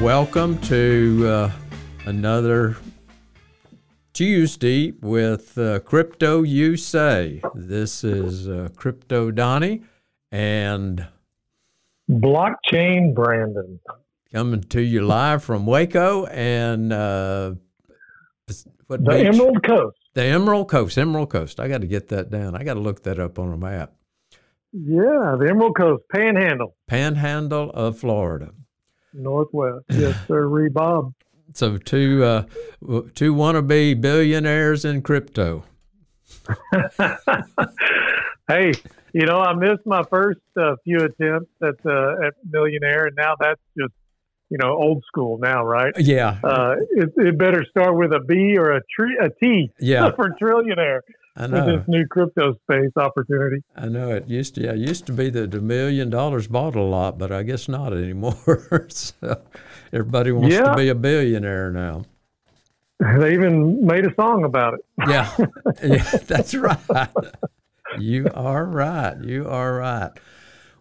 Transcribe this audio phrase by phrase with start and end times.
[0.00, 1.50] Welcome to uh,
[2.06, 2.76] another
[4.12, 7.40] Tuesday with uh, Crypto You Say.
[7.54, 9.82] This is uh, Crypto Donnie
[10.30, 11.06] and
[12.08, 13.80] Blockchain Brandon.
[14.32, 17.54] coming to you live from Waco and uh,
[18.86, 19.26] what The beach?
[19.26, 19.98] Emerald Coast.
[20.14, 20.96] The Emerald Coast.
[20.96, 21.58] Emerald Coast.
[21.58, 22.54] I got to get that down.
[22.54, 23.94] I got to look that up on a map.
[24.72, 28.52] Yeah, the Emerald Coast, Panhandle, Panhandle of Florida.
[29.12, 29.84] Northwest.
[29.90, 31.12] Yes, sir, Ree Bob.
[31.54, 32.44] So two uh,
[33.14, 35.64] two wannabe billionaires in crypto.
[38.48, 38.72] hey,
[39.12, 43.34] you know, I missed my first uh, few attempts at uh, at millionaire, and now
[43.40, 43.94] that's just
[44.50, 45.92] you know old school now, right?
[45.98, 48.82] Yeah, Uh, it, it better start with a B or a
[49.20, 50.10] a T yeah.
[50.16, 51.00] for trillionaire
[51.38, 53.62] I with this new crypto space opportunity.
[53.76, 54.62] I know it used to.
[54.62, 57.68] Yeah, it used to be that a million dollars bought a lot, but I guess
[57.68, 58.86] not anymore.
[58.88, 59.40] so
[59.92, 62.04] everybody wants to be a billionaire now.
[63.20, 64.80] They even made a song about it.
[65.06, 65.32] Yeah,
[65.84, 67.08] yeah, that's right.
[67.96, 69.16] You are right.
[69.22, 70.10] You are right.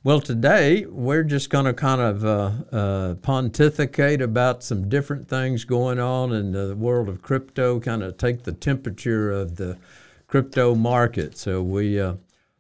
[0.04, 5.64] Well, today we're just going to kind of uh, uh, pontificate about some different things
[5.64, 9.78] going on in the world of crypto, kind of take the temperature of the
[10.28, 11.38] crypto market.
[11.38, 12.16] So we uh,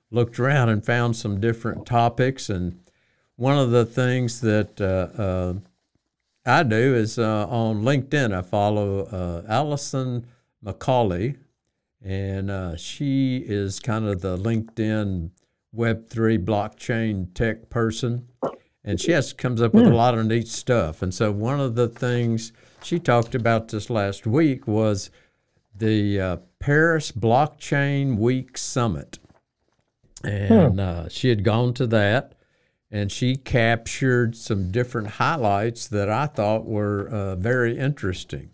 [0.09, 2.79] looked around and found some different topics, and
[3.35, 5.53] one of the things that uh, uh,
[6.45, 8.33] I do is uh, on LinkedIn.
[8.33, 10.25] I follow uh, Alison
[10.63, 11.37] McCauley,
[12.03, 15.31] and uh, she is kind of the LinkedIn
[15.75, 18.27] Web3 blockchain tech person.
[18.83, 21.01] And she has comes up with a lot of neat stuff.
[21.01, 25.11] And so one of the things she talked about this last week was
[25.75, 29.19] the uh, Paris Blockchain Week Summit.
[30.23, 32.33] And uh, she had gone to that
[32.89, 38.51] and she captured some different highlights that I thought were uh, very interesting.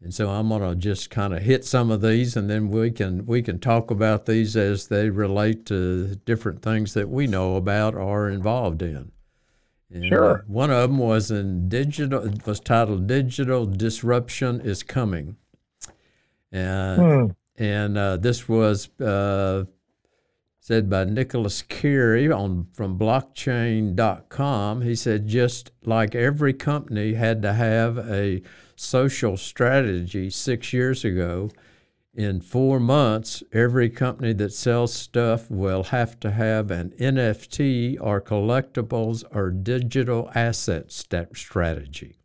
[0.00, 2.90] And so I'm going to just kind of hit some of these, and then we
[2.90, 7.56] can we can talk about these as they relate to different things that we know
[7.56, 9.12] about or are involved in.
[9.90, 10.44] And, uh, Sure.
[10.46, 12.22] one of them was in digital.
[12.26, 15.36] It was titled "Digital Disruption is Coming,"
[16.54, 17.26] and Hmm.
[17.62, 19.64] and uh, this was uh,
[20.60, 24.80] said by Nicholas Cary on from blockchain.com.
[24.82, 28.40] He said just like every company had to have a
[28.76, 31.50] social strategy 6 years ago,
[32.14, 38.20] in 4 months every company that sells stuff will have to have an NFT or
[38.20, 42.16] collectibles or digital asset strategy.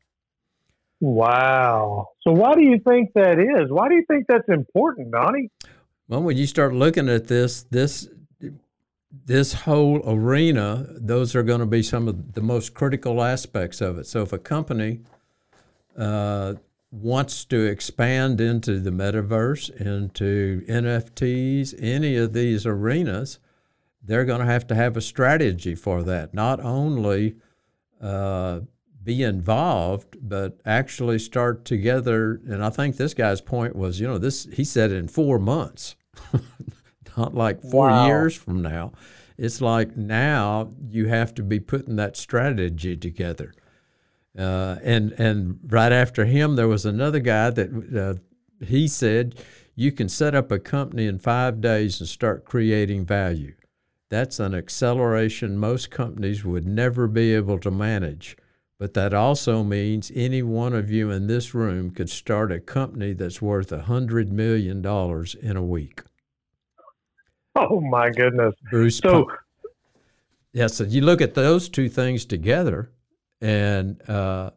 [1.02, 2.10] Wow.
[2.22, 3.72] So why do you think that is?
[3.72, 5.50] Why do you think that's important, Donnie?
[6.08, 8.10] Well, when you start looking at this, this
[9.26, 13.98] this whole arena, those are going to be some of the most critical aspects of
[13.98, 14.06] it.
[14.06, 15.00] So, if a company
[15.98, 16.56] uh,
[16.92, 23.40] wants to expand into the metaverse, into NFTs, any of these arenas,
[24.04, 26.34] they're going to have to have a strategy for that.
[26.34, 27.36] Not only
[28.02, 28.62] uh,
[29.04, 32.42] be involved, but actually start together.
[32.48, 35.96] And I think this guy's point was, you know, this he said in four months,
[37.18, 38.06] not like four Wow.
[38.08, 38.92] years from now.
[39.38, 43.54] It's like now you have to be putting that strategy together.
[44.38, 49.36] Uh, and and right after him, there was another guy that uh, he said
[49.76, 53.54] you can set up a company in five days and start creating value.
[54.10, 58.36] That's an acceleration most companies would never be able to manage.
[58.80, 63.12] But that also means any one of you in this room could start a company
[63.12, 64.78] that's worth a $100 million
[65.42, 66.02] in a week.
[67.56, 68.56] Oh my goodness.
[68.72, 68.98] Bruce.
[68.98, 69.36] So Pa-
[70.54, 72.90] yeah, so you look at those two things together,
[73.42, 74.52] and uh,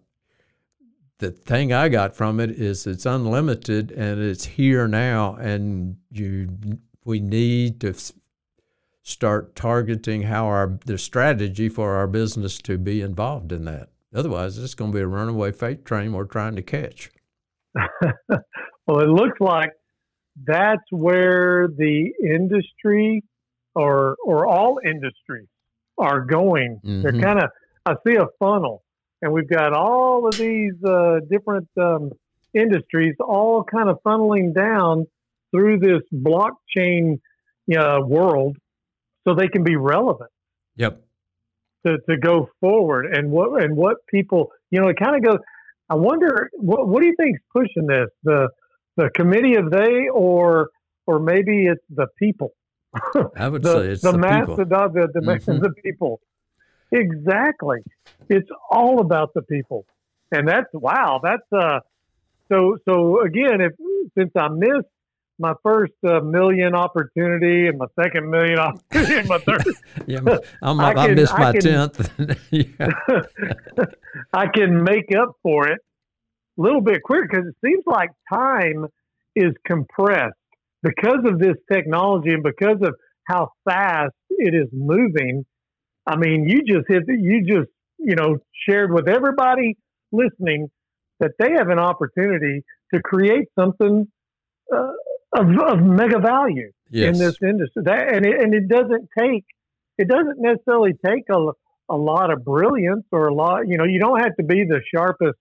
[1.19, 6.49] the thing I got from it is it's unlimited and it's here now, and you
[7.05, 7.95] we need to
[9.03, 13.92] start targeting how our the strategy for our business to be involved in that.
[14.15, 17.11] Otherwise, it's going to be a runaway freight train we're trying to catch.
[18.87, 19.71] well, it looks like
[20.45, 23.23] that's where the industry
[23.75, 25.49] or or all industries
[25.99, 26.81] are going.
[26.85, 27.03] Mm-hmm.
[27.03, 27.51] They're kind of
[27.87, 28.83] I see a funnel,
[29.23, 32.11] and we've got all of these uh, different um,
[32.55, 35.07] industries all kind of funneling down
[35.51, 37.19] through this blockchain
[37.77, 38.57] uh, world,
[39.27, 40.31] so they can be relevant.
[40.77, 41.03] Yep.
[41.85, 45.41] To, to go forward and what and what people you know it kind of goes.
[45.91, 48.49] I wonder what what do you think's pushing this the
[48.97, 50.71] the committee of they or
[51.07, 52.53] or maybe it's the people.
[53.37, 54.57] I would the, say it's the, the mass people.
[54.57, 55.59] The, the, the, mm-hmm.
[55.59, 56.21] the people.
[56.93, 57.81] Exactly.
[58.29, 59.87] It's all about the people.
[60.31, 61.81] And that's wow, that's uh
[62.51, 63.73] so so again, if
[64.17, 64.89] since I missed
[65.43, 69.65] my first uh, million opportunity and my second million opportunity and my third.
[70.07, 70.21] yeah,
[70.63, 72.11] I'm, I, can, I missed my tenth.
[74.33, 75.81] I can make up for it
[76.59, 78.87] a little bit quicker because it seems like time
[79.35, 80.37] is compressed
[80.83, 82.95] because of this technology and because of
[83.27, 85.45] how fast it is moving.
[86.07, 87.69] I mean, you just hit, you just,
[87.99, 89.77] you know, shared with everybody
[90.13, 90.69] listening
[91.19, 92.63] that they have an opportunity
[92.95, 94.07] to create something
[94.75, 94.93] uh,
[95.33, 97.15] of, of, mega value yes.
[97.15, 97.83] in this industry.
[97.85, 99.45] That, and, it, and it doesn't take,
[99.99, 101.39] it doesn't necessarily take a,
[101.89, 104.81] a lot of brilliance or a lot, you know, you don't have to be the
[104.95, 105.39] sharpest,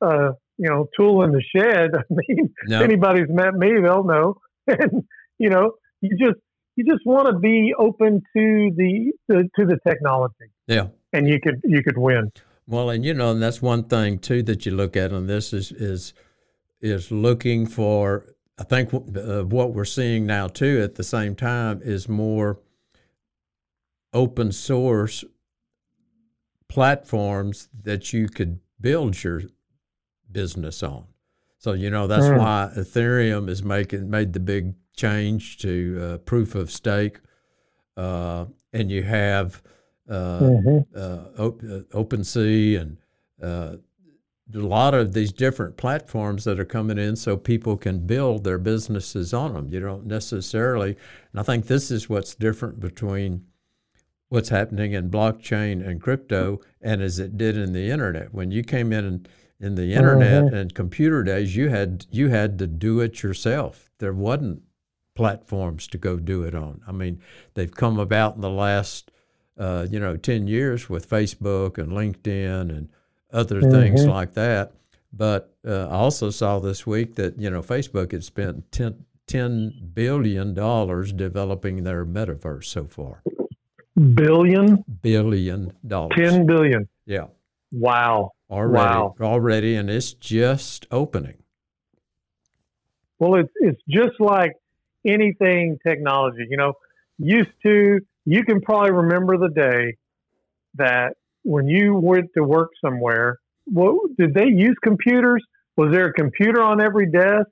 [0.00, 1.90] uh, you know, tool in the shed.
[1.96, 2.82] I mean, no.
[2.82, 4.38] anybody's met me, they'll know.
[4.66, 5.04] and,
[5.38, 6.40] you know, you just,
[6.76, 10.52] you just want to be open to the, to, to the technology.
[10.66, 10.88] Yeah.
[11.12, 12.30] And you could, you could win.
[12.68, 15.52] Well, and you know, and that's one thing too that you look at on this
[15.52, 16.14] is is
[16.80, 18.26] is looking for.
[18.58, 22.58] I think uh, what we're seeing now too at the same time is more
[24.12, 25.24] open source
[26.68, 29.42] platforms that you could build your
[30.30, 31.04] business on.
[31.58, 32.38] So you know that's mm.
[32.38, 37.20] why Ethereum is making made the big change to uh, proof of stake,
[37.96, 39.62] uh, and you have
[40.08, 40.78] uh, mm-hmm.
[40.94, 42.96] uh, op- uh, OpenSea and
[43.42, 43.76] uh,
[44.54, 48.58] a lot of these different platforms that are coming in, so people can build their
[48.58, 49.68] businesses on them.
[49.72, 50.96] You don't necessarily,
[51.32, 53.44] and I think this is what's different between
[54.28, 58.32] what's happening in blockchain and crypto and as it did in the internet.
[58.32, 59.28] When you came in and
[59.58, 60.54] in the internet mm-hmm.
[60.54, 63.90] and computer days, you had you had to do it yourself.
[63.98, 64.62] There wasn't
[65.14, 66.82] platforms to go do it on.
[66.86, 67.20] I mean,
[67.54, 69.10] they've come about in the last
[69.58, 72.90] uh, you know ten years with Facebook and LinkedIn and
[73.32, 73.70] other mm-hmm.
[73.70, 74.72] things like that.
[75.12, 79.94] But uh, I also saw this week that you know Facebook had spent 10, $10
[79.94, 83.22] billion developing their metaverse so far.
[84.14, 84.84] Billion.
[85.02, 86.12] Billion dollars.
[86.16, 86.86] Ten billion.
[87.06, 87.28] Yeah.
[87.72, 89.14] Wow already wow.
[89.20, 91.34] already and it's just opening
[93.18, 94.52] well it's it's just like
[95.04, 96.72] anything technology you know
[97.18, 99.96] used to you can probably remember the day
[100.74, 101.14] that
[101.46, 105.42] when you went to work somewhere what did they use computers
[105.76, 107.48] was there a computer on every desk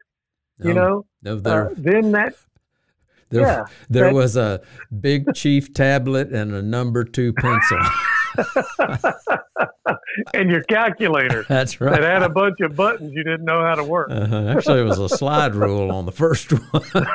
[0.59, 2.35] no, you know no, there, uh, then that
[3.31, 4.61] there, yeah, there that, was a
[5.01, 7.79] big chief tablet and a number two pencil
[10.35, 11.45] and your calculator.
[11.49, 12.01] That's right.
[12.01, 14.11] That had a bunch of buttons you didn't know how to work.
[14.11, 14.55] Uh-huh.
[14.57, 17.07] Actually, it was a slide rule on the first one.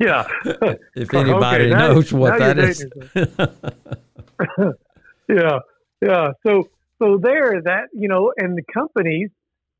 [0.00, 0.24] Yeah.
[0.94, 2.86] If anybody okay, knows what that is.
[5.28, 5.58] yeah.
[6.00, 6.32] Yeah.
[6.46, 6.68] So
[7.02, 9.30] so there that, you know, and the companies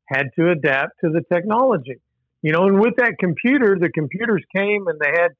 [0.07, 2.01] had to adapt to the technology.
[2.41, 5.31] You know, and with that computer, the computers came and they had,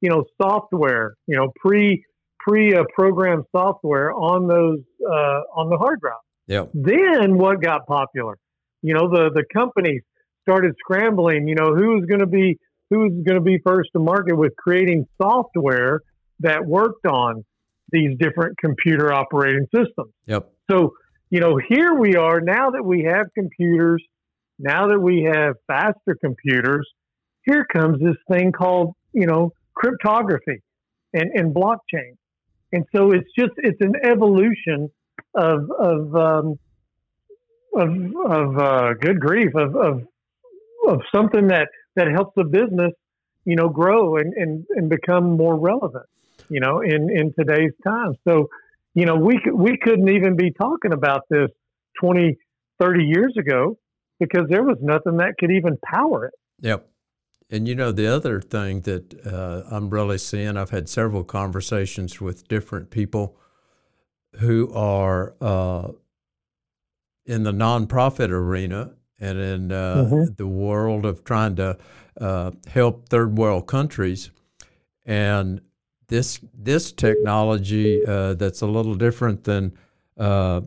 [0.00, 2.04] you know, software, you know, pre
[2.38, 6.14] pre-programmed software on those uh, on the hard drive.
[6.46, 6.66] Yeah.
[6.74, 8.38] Then what got popular?
[8.82, 10.02] You know, the the companies
[10.42, 11.48] started scrambling.
[11.48, 12.58] You know, who was going to be
[12.92, 16.02] who was going to be first to market with creating software
[16.40, 17.42] that worked on
[17.90, 20.12] these different computer operating systems.
[20.26, 20.52] Yep.
[20.70, 20.92] So,
[21.30, 24.04] you know, here we are now that we have computers,
[24.58, 26.86] now that we have faster computers,
[27.46, 30.62] here comes this thing called, you know, cryptography
[31.14, 32.16] and, and blockchain.
[32.72, 34.90] And so it's just it's an evolution
[35.34, 36.58] of of um,
[37.74, 37.90] of,
[38.30, 40.02] of uh, good grief of, of
[40.86, 42.92] of something that that helps the business
[43.44, 46.06] you know grow and, and, and become more relevant
[46.48, 48.48] you know in in today's time so
[48.94, 51.48] you know we we couldn't even be talking about this
[52.00, 52.36] 20
[52.80, 53.76] 30 years ago
[54.18, 56.34] because there was nothing that could even power it.
[56.60, 56.88] Yep.
[57.50, 62.20] And you know, the other thing that uh, I'm really seeing, I've had several conversations
[62.20, 63.36] with different people
[64.38, 65.88] who are uh,
[67.26, 70.34] in the nonprofit arena and in uh, mm-hmm.
[70.36, 71.78] the world of trying to
[72.20, 74.30] uh, help third world countries.
[75.06, 75.62] And
[76.08, 79.72] this this technology uh, that's a little different than
[80.18, 80.60] uh,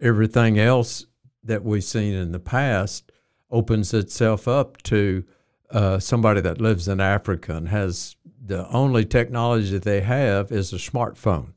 [0.00, 1.06] everything else
[1.44, 3.10] that we've seen in the past
[3.50, 5.24] opens itself up to
[5.70, 10.72] uh, somebody that lives in Africa and has the only technology that they have is
[10.72, 11.52] a smartphone,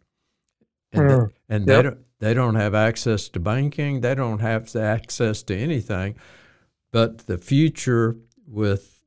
[0.91, 1.27] and, mm.
[1.27, 1.77] they, and yep.
[1.77, 6.15] they don't they don't have access to banking, they don't have access to anything.
[6.91, 8.15] But the future
[8.48, 9.03] with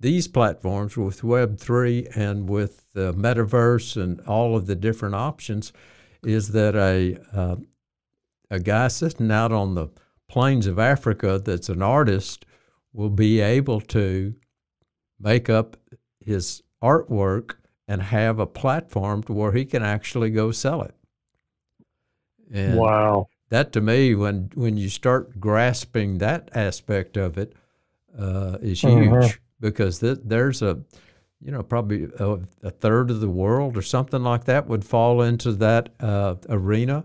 [0.00, 5.72] these platforms, with Web three and with the metaverse and all of the different options,
[6.24, 7.56] is that a uh,
[8.50, 9.88] a guy sitting out on the
[10.28, 12.44] plains of Africa that's an artist
[12.92, 14.34] will be able to
[15.18, 15.76] make up
[16.20, 17.54] his artwork
[17.88, 20.94] and have a platform to where he can actually go sell it.
[22.52, 23.28] And wow.
[23.48, 27.54] That to me, when when you start grasping that aspect of it,
[28.18, 28.96] uh, is uh-huh.
[28.96, 30.80] huge because th- there's a,
[31.40, 35.22] you know, probably a, a, third of the world or something like that would fall
[35.22, 37.04] into that uh, arena,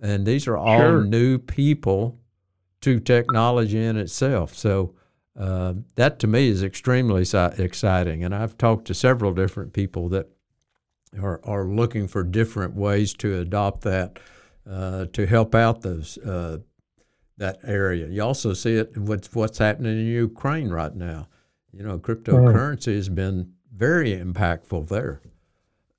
[0.00, 1.04] and these are all sure.
[1.04, 2.18] new people
[2.82, 4.54] to technology in itself.
[4.54, 4.94] So
[5.38, 8.24] uh, that to me is extremely exciting.
[8.24, 10.28] And I've talked to several different people that
[11.20, 14.18] are, are looking for different ways to adopt that
[14.70, 16.58] uh, to help out those uh,
[17.38, 18.06] that area.
[18.06, 21.28] You also see it with what's happening in Ukraine right now.
[21.72, 25.22] You know, cryptocurrency has been very impactful there.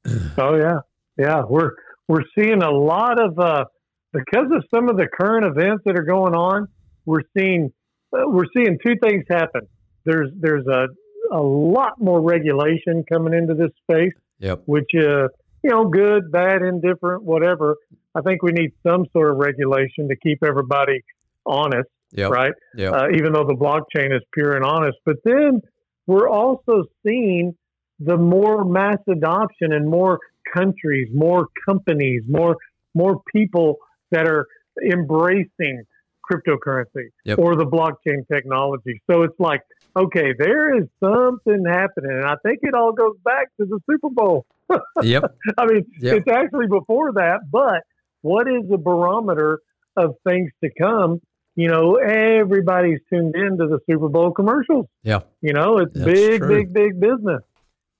[0.37, 0.79] oh yeah,
[1.17, 1.41] yeah.
[1.47, 1.71] We're
[2.07, 3.65] we're seeing a lot of uh,
[4.13, 6.67] because of some of the current events that are going on.
[7.05, 7.73] We're seeing
[8.13, 9.67] uh, we're seeing two things happen.
[10.05, 10.87] There's there's a
[11.31, 14.13] a lot more regulation coming into this space.
[14.39, 14.63] Yep.
[14.65, 15.27] Which uh,
[15.63, 17.77] you know, good, bad, indifferent, whatever.
[18.15, 21.01] I think we need some sort of regulation to keep everybody
[21.45, 22.31] honest, yep.
[22.31, 22.53] right?
[22.75, 22.93] Yep.
[22.93, 24.97] Uh, even though the blockchain is pure and honest.
[25.05, 25.61] But then
[26.07, 27.55] we're also seeing
[27.99, 30.19] the more mass adoption and more
[30.53, 32.57] countries, more companies, more
[32.93, 33.77] more people
[34.11, 34.45] that are
[34.83, 35.83] embracing
[36.29, 37.37] cryptocurrency yep.
[37.37, 39.01] or the blockchain technology.
[39.09, 39.61] So it's like,
[39.95, 42.11] okay, there is something happening.
[42.11, 44.45] And I think it all goes back to the Super Bowl.
[45.01, 45.23] yep.
[45.57, 46.17] I mean, yep.
[46.17, 47.83] it's actually before that, but
[48.21, 49.59] what is the barometer
[49.95, 51.21] of things to come?
[51.55, 54.87] You know, everybody's tuned into the Super Bowl commercials.
[55.03, 55.21] Yeah.
[55.41, 56.57] You know, it's That's big, true.
[56.57, 57.41] big, big business.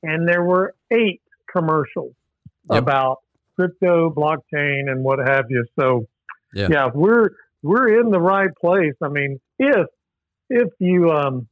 [0.04, 2.14] And there were eight commercials
[2.70, 2.82] yep.
[2.82, 3.20] about
[3.56, 5.66] crypto, blockchain, and what have you.
[5.80, 6.08] So,
[6.54, 8.96] yeah, yeah we're we're in the right place.
[9.04, 9.88] I mean, if
[10.50, 11.48] if you um,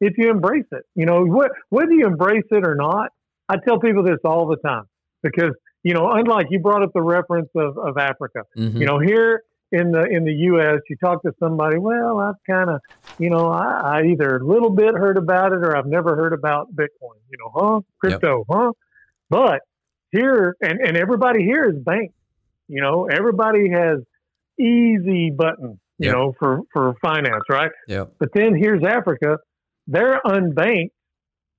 [0.00, 3.10] if you embrace it, you know, wh- whether you embrace it or not,
[3.48, 4.84] I tell people this all the time
[5.22, 5.52] because
[5.84, 8.76] you know, unlike you brought up the reference of, of Africa, mm-hmm.
[8.76, 11.78] you know, here in the in the U.S., you talk to somebody.
[11.78, 12.80] Well, I've kind of,
[13.18, 16.32] you know, I, I, either a little bit heard about it or I've never heard
[16.32, 17.20] about Bitcoin.
[17.30, 17.80] You know, huh?
[18.00, 18.46] Crypto, yep.
[18.50, 18.72] huh?
[19.30, 19.60] But
[20.10, 22.14] here, and and everybody here is banks.
[22.66, 24.00] You know, everybody has
[24.58, 26.14] easy button, you yep.
[26.14, 27.70] know, for, for finance, right?
[27.88, 28.04] Yeah.
[28.18, 29.38] But then here's Africa.
[29.86, 30.90] They're unbanked.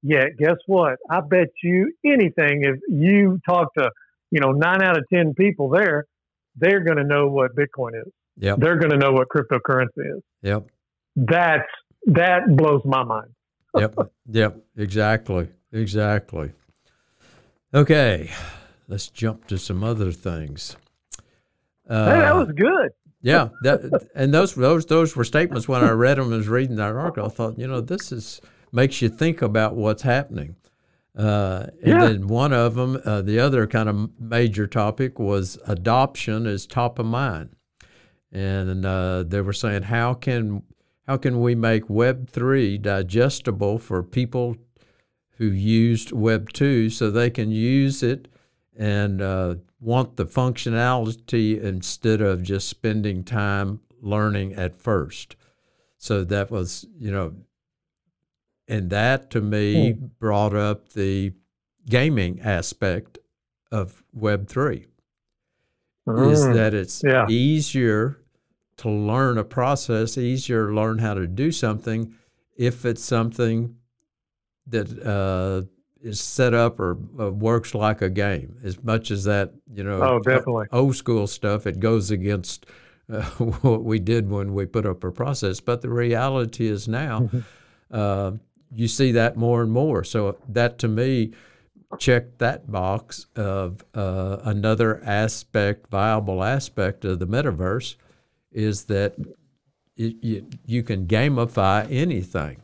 [0.01, 0.97] Yet, guess what?
[1.09, 3.89] I bet you anything if you talk to,
[4.35, 6.05] you know, nine out of 10 people there,
[6.57, 8.11] they're going to know what Bitcoin is.
[8.37, 8.59] Yep.
[8.59, 10.21] They're going to know what cryptocurrency is.
[10.41, 10.67] Yep.
[11.15, 11.63] That's,
[12.07, 13.29] that blows my mind.
[13.77, 13.95] yep.
[14.29, 14.57] Yep.
[14.75, 15.47] Exactly.
[15.71, 16.51] Exactly.
[17.73, 18.29] Okay.
[18.89, 20.75] Let's jump to some other things.
[21.89, 22.89] Uh, hey, that was good.
[23.21, 26.75] yeah, that and those those those were statements when I read them and was reading
[26.77, 27.25] that article.
[27.25, 30.55] I thought, you know, this is makes you think about what's happening.
[31.17, 32.05] Uh, and yeah.
[32.07, 36.99] then one of them, uh, the other kind of major topic was adoption is top
[36.99, 37.55] of mind,
[38.31, 40.61] and uh, they were saying how can
[41.07, 44.57] how can we make Web three digestible for people
[45.37, 48.27] who used Web two so they can use it
[48.77, 55.35] and uh, want the functionality instead of just spending time learning at first.
[55.97, 57.33] So that was, you know,
[58.67, 60.09] and that to me mm.
[60.19, 61.33] brought up the
[61.87, 63.17] gaming aspect
[63.71, 64.85] of Web3
[66.07, 66.31] mm.
[66.31, 67.27] is that it's yeah.
[67.29, 68.19] easier
[68.77, 72.13] to learn a process, easier to learn how to do something
[72.57, 73.75] if it's something
[74.67, 75.67] that uh,
[76.01, 80.01] is set up or uh, works like a game as much as that you know
[80.01, 82.65] oh definitely old school stuff it goes against
[83.11, 83.21] uh,
[83.61, 87.21] what we did when we put up a process but the reality is now
[87.91, 88.35] mm-hmm.
[88.73, 91.31] You see that more and more so that to me
[91.99, 97.95] checked that box of uh, another aspect viable aspect of the metaverse
[98.51, 99.15] is that
[99.97, 102.61] it, you, you can gamify anything.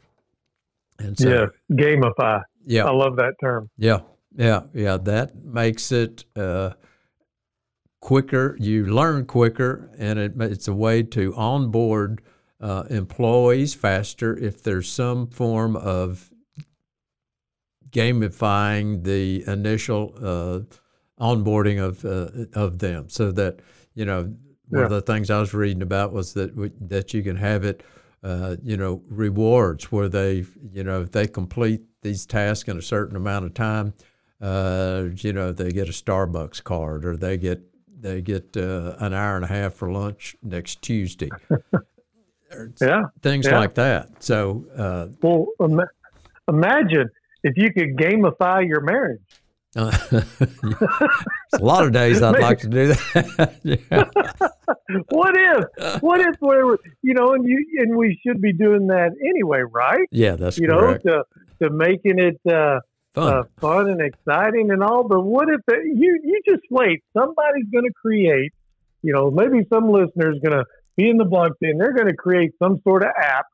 [1.00, 2.44] And so, yeah, gamify.
[2.66, 3.70] Yeah, I love that term.
[3.78, 4.02] Yeah,
[4.36, 4.98] yeah, yeah.
[4.98, 6.72] That makes it uh,
[8.00, 8.56] quicker.
[8.60, 12.22] You learn quicker, and it, it's a way to onboard
[12.62, 16.32] uh, employees faster if there's some form of
[17.90, 20.60] gamifying the initial uh,
[21.22, 23.60] onboarding of uh, of them, so that
[23.96, 24.34] you know
[24.70, 24.84] one yeah.
[24.84, 26.56] of the things I was reading about was that
[26.90, 27.84] that you can have it,
[28.24, 32.82] uh, you know, rewards where they you know if they complete these tasks in a
[32.82, 33.94] certain amount of time,
[34.40, 37.62] uh, you know, they get a Starbucks card or they get
[38.00, 41.30] they get uh, an hour and a half for lunch next Tuesday.
[42.82, 43.60] yeah, things yeah.
[43.60, 44.24] like that.
[44.24, 45.82] So, uh, well, Im-
[46.48, 47.10] imagine
[47.44, 49.22] if you could gamify your marriage.
[49.74, 49.90] Uh,
[51.54, 53.56] a lot of days I'd like to do that.
[55.10, 56.02] what if?
[56.02, 60.10] What if we're you know, and you and we should be doing that anyway, right?
[60.12, 61.06] Yeah, that's you correct.
[61.06, 61.24] know
[61.60, 62.82] to to making it uh,
[63.14, 63.34] fun.
[63.34, 65.08] Uh, fun and exciting and all.
[65.08, 67.04] But what if it, you you just wait?
[67.14, 68.52] Somebody's going to create.
[69.04, 70.66] You know, maybe some listeners going to
[70.98, 71.78] be in the blockchain.
[71.78, 73.46] They're going to create some sort of app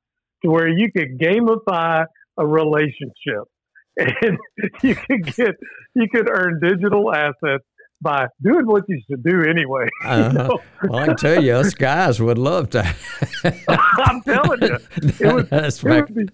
[0.43, 2.05] to where you could gamify
[2.37, 3.43] a relationship
[3.97, 4.37] and
[4.83, 5.55] you could get
[5.95, 7.63] you could earn digital assets
[8.01, 9.87] by doing what you should do anyway.
[10.07, 10.29] Uh-huh.
[10.29, 10.59] You know?
[10.83, 12.95] Well, I can tell you, us guys would love to.
[13.97, 14.77] I'm telling you,
[15.19, 16.27] it would, That's it would be,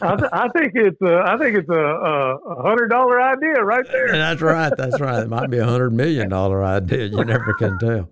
[0.00, 3.84] I, th- I, think it's a, I think it's a, a hundred dollar idea right
[3.90, 4.12] there.
[4.12, 4.72] That's right.
[4.76, 5.22] That's right.
[5.22, 7.06] It might be a hundred million dollar idea.
[7.06, 8.08] You never can tell.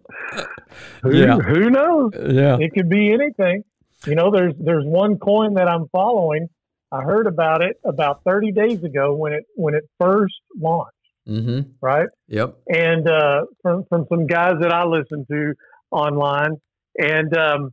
[1.02, 1.38] Who, yeah.
[1.38, 2.12] who knows?
[2.14, 3.62] Yeah, it could be anything.
[4.06, 6.48] You know, there's there's one coin that I'm following
[6.92, 10.92] I heard about it about 30 days ago when it when it first launched.
[11.28, 11.70] Mm-hmm.
[11.80, 12.08] Right.
[12.28, 12.56] Yep.
[12.68, 15.54] And uh, from from some guys that I listen to
[15.90, 16.60] online,
[16.96, 17.70] and um,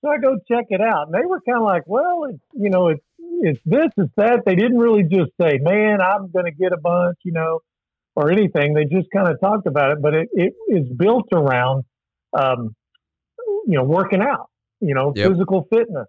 [0.00, 2.70] so I go check it out, and they were kind of like, "Well, it's you
[2.70, 6.52] know, it's it's this, it's that." They didn't really just say, "Man, I'm going to
[6.52, 7.60] get a bunch," you know,
[8.16, 8.74] or anything.
[8.74, 11.84] They just kind of talked about it, but it, it is built around,
[12.32, 12.74] um,
[13.66, 15.30] you know, working out, you know, yep.
[15.30, 16.06] physical fitness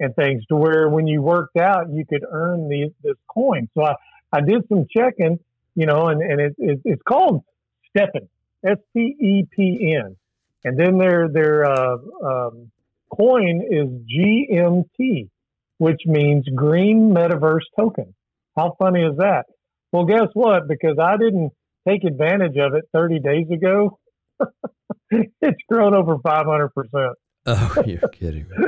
[0.00, 3.68] and things to where when you worked out, you could earn these, this coin.
[3.76, 3.94] So I,
[4.32, 5.38] I did some checking,
[5.78, 7.42] you know, and, and it, it, it's called
[7.96, 8.28] STEPN,
[8.66, 10.16] S T E P N.
[10.64, 12.70] And then their, their uh, um,
[13.10, 15.28] coin is GMT,
[15.78, 18.14] which means Green Metaverse Token.
[18.56, 19.44] How funny is that?
[19.92, 20.66] Well, guess what?
[20.66, 21.52] Because I didn't
[21.86, 23.98] take advantage of it 30 days ago,
[25.10, 26.68] it's grown over 500%.
[27.50, 28.66] Oh, you're kidding me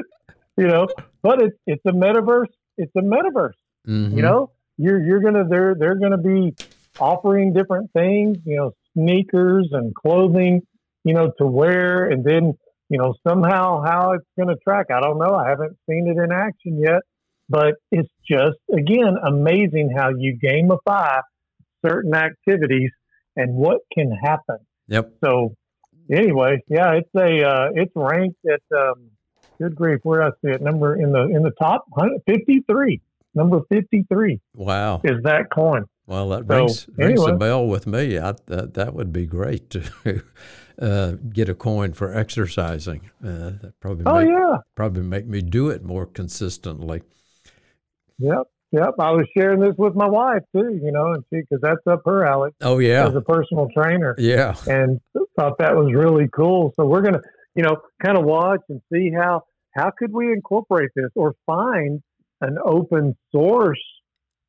[0.60, 0.86] you know,
[1.22, 2.52] but it's it's a metaverse.
[2.76, 3.54] It's a metaverse.
[3.88, 4.16] Mm-hmm.
[4.16, 6.54] You know, you're you're gonna they're they're gonna be
[7.00, 8.38] offering different things.
[8.44, 10.62] You know, sneakers and clothing.
[11.04, 12.54] You know, to wear, and then
[12.88, 14.86] you know somehow how it's gonna track.
[14.90, 15.34] I don't know.
[15.34, 17.02] I haven't seen it in action yet,
[17.48, 21.22] but it's just again amazing how you gamify
[21.84, 22.90] certain activities
[23.36, 24.58] and what can happen.
[24.88, 25.14] Yep.
[25.24, 25.54] So
[26.10, 29.10] anyway, yeah, it's a uh, it's ranked at um,
[29.58, 31.86] good grief, where I see it, number in the in the top
[32.26, 33.00] fifty three,
[33.34, 34.40] number fifty three.
[34.54, 35.86] Wow, is that coin?
[36.10, 38.18] Well, that so, rings, rings a bell with me.
[38.18, 40.22] I, that that would be great to
[40.82, 43.12] uh, get a coin for exercising.
[43.24, 47.02] Uh, that probably oh make, yeah, probably make me do it more consistently.
[48.18, 48.42] Yep,
[48.72, 48.94] yep.
[48.98, 50.80] I was sharing this with my wife too.
[50.82, 52.50] You know, and she because that's up her alley.
[52.60, 54.16] Oh yeah, as a personal trainer.
[54.18, 55.00] Yeah, and
[55.38, 56.74] thought that was really cool.
[56.74, 57.22] So we're gonna,
[57.54, 59.42] you know, kind of watch and see how
[59.76, 62.02] how could we incorporate this or find
[62.40, 63.78] an open source,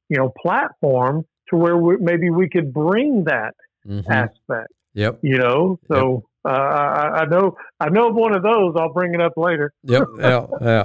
[0.09, 3.53] you know, platform to where we, maybe we could bring that
[3.87, 4.11] mm-hmm.
[4.11, 4.73] aspect.
[4.93, 5.19] Yep.
[5.21, 6.53] You know, so yep.
[6.53, 8.75] uh, I, I, know I know of one of those.
[8.77, 9.71] I'll bring it up later.
[9.83, 10.07] Yep.
[10.19, 10.45] yeah.
[10.59, 10.83] Yeah.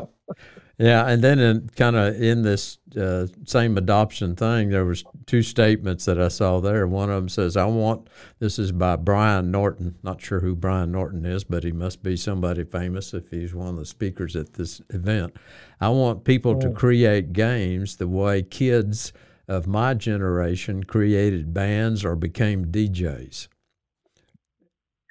[0.79, 5.41] Yeah, and then in kind of in this uh, same adoption thing, there was two
[5.41, 6.87] statements that I saw there.
[6.87, 9.95] One of them says, "I want." This is by Brian Norton.
[10.03, 13.69] Not sure who Brian Norton is, but he must be somebody famous if he's one
[13.69, 15.35] of the speakers at this event.
[15.81, 16.75] I want people to oh.
[16.75, 19.15] create games the way kids
[19.49, 23.49] of my generation created bands or became DJs.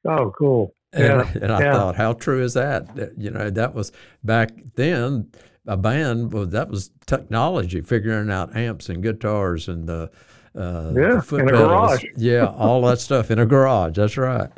[0.06, 0.76] Oh, cool.
[0.94, 1.74] Yeah, and, and I yeah.
[1.74, 3.14] thought, how true is that?
[3.18, 3.92] You know, that was
[4.24, 5.32] back then
[5.68, 10.12] a band well that was technology figuring out amps and guitars and the
[10.56, 12.06] uh, yeah, in a garage.
[12.16, 13.98] yeah, all that stuff in a garage.
[13.98, 14.50] That's right.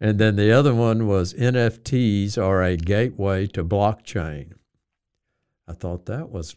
[0.00, 4.52] and then the other one was NFTs are a gateway to blockchain.
[5.66, 6.54] I thought that was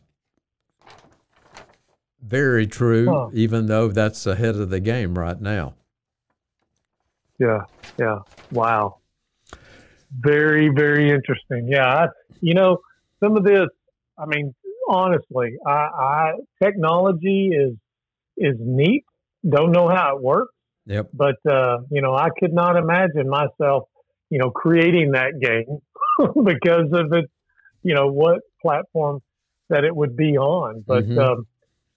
[2.27, 3.29] very true, huh.
[3.33, 5.75] even though that's ahead of the game right now.
[7.39, 7.61] Yeah,
[7.97, 8.19] yeah.
[8.51, 8.97] Wow.
[10.11, 11.67] Very, very interesting.
[11.69, 12.07] Yeah, I,
[12.41, 12.79] you know,
[13.23, 13.67] some of this.
[14.17, 14.55] I mean,
[14.89, 17.75] honestly, I, I technology is
[18.37, 19.05] is neat.
[19.47, 20.53] Don't know how it works.
[20.87, 21.09] Yep.
[21.13, 23.83] But uh, you know, I could not imagine myself,
[24.29, 25.79] you know, creating that game
[26.43, 27.29] because of it.
[27.83, 29.21] You know what platform
[29.69, 31.07] that it would be on, but.
[31.07, 31.19] Mhm.
[31.19, 31.47] Um,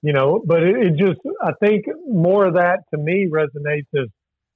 [0.03, 4.09] you know, but it, it just, I think more of that to me resonates as,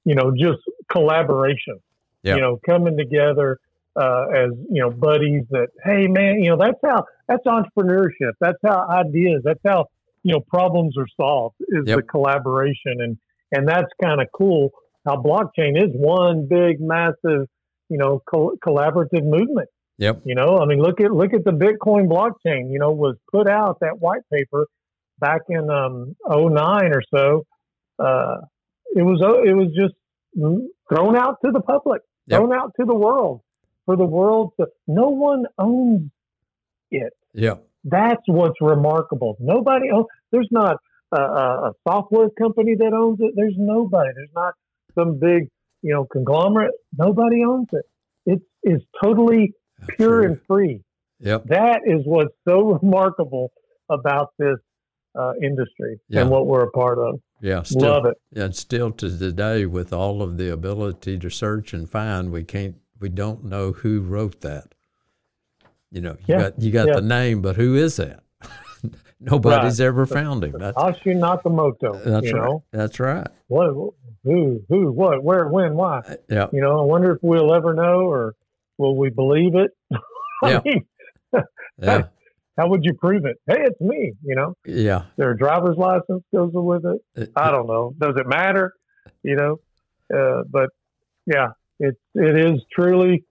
[0.03, 0.59] you know, just
[0.91, 1.79] collaboration,
[2.23, 2.35] Yeah.
[2.35, 3.59] you know, coming together
[3.95, 8.33] uh, as, you know, buddies that, hey, man, you know, that's how, that's entrepreneurship.
[8.39, 9.85] That's how ideas, that's how,
[10.23, 11.97] you know, problems are solved is Yep.
[11.97, 12.95] the collaboration.
[12.99, 13.17] And,
[13.51, 14.71] and that's kind of cool
[15.05, 17.47] how blockchain is one big, massive,
[17.89, 19.69] you know, co- collaborative movement.
[19.97, 20.23] Yep.
[20.25, 22.69] You know, I mean, look at look at the Bitcoin blockchain.
[22.69, 24.67] You know, was put out that white paper
[25.19, 27.45] back in um, 09 or so.
[27.97, 28.37] Uh,
[28.95, 29.93] it was it was just
[30.89, 32.39] thrown out to the public, Yep.
[32.39, 33.41] thrown out to the world
[33.85, 34.67] for the world to.
[34.87, 36.09] No one owns
[36.91, 37.13] it.
[37.33, 39.35] Yeah, That's what's remarkable.
[39.39, 40.07] Nobody owns.
[40.31, 40.77] There's not
[41.11, 43.33] a, a, software company that owns it.
[43.35, 44.09] There's nobody.
[44.15, 44.53] There's not
[44.97, 45.49] some big
[45.81, 46.71] you know conglomerate.
[46.97, 47.85] Nobody owns it.
[48.25, 49.53] It is totally
[49.89, 50.25] pure True.
[50.25, 50.81] and free.
[51.19, 51.45] Yep.
[51.45, 53.51] That is what's so remarkable
[53.89, 54.57] about this
[55.17, 56.21] uh, industry Yeah.
[56.21, 57.19] and what we're a part of.
[57.41, 57.63] Yeah.
[57.63, 58.17] Still, Love it.
[58.35, 62.75] And still to today, with all of the ability to search and find, we can't,
[62.99, 64.73] we don't know who wrote that.
[65.91, 66.95] You know, you Yeah, got you got yeah.
[66.95, 68.21] the name, but who is that?
[69.19, 70.53] Nobody's ever found him.
[70.59, 72.03] That's Satoshi Nakamoto.
[72.03, 72.45] that's you right.
[72.45, 73.27] know That's right.
[73.47, 73.93] what?
[74.23, 74.61] Who?
[74.69, 74.91] Who?
[74.91, 75.23] What?
[75.23, 75.47] Where?
[75.47, 75.75] When?
[75.75, 76.01] Why?
[76.29, 76.47] Yeah.
[76.51, 78.35] You know, I wonder if we'll ever know, or
[78.77, 79.71] will we believe it?
[80.43, 80.59] Yeah.
[80.65, 80.85] mean,
[81.81, 82.03] Yeah.
[82.57, 83.37] How would you prove it?
[83.47, 84.13] Hey, it's me.
[84.23, 85.03] You know, Yeah.
[85.17, 87.01] their driver's license goes with it.
[87.21, 87.93] It- I don't know.
[87.99, 88.73] Does it matter?
[89.23, 89.59] You know,
[90.15, 90.69] uh, but
[91.25, 93.23] yeah, it it is truly,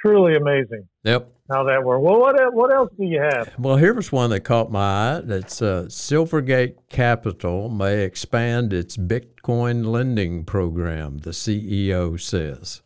[0.00, 1.28] truly amazing Yep.
[1.50, 2.02] how that works.
[2.02, 3.52] Well, what what else do you have?
[3.58, 5.20] Well, here was one that caught my eye.
[5.24, 12.82] That's uh, Silvergate Capital may expand its Bitcoin lending program, the CEO says.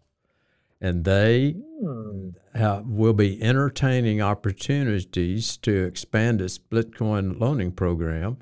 [0.81, 2.31] And they Hmm.
[2.55, 8.39] uh, will be entertaining opportunities to expand its Bitcoin loaning program.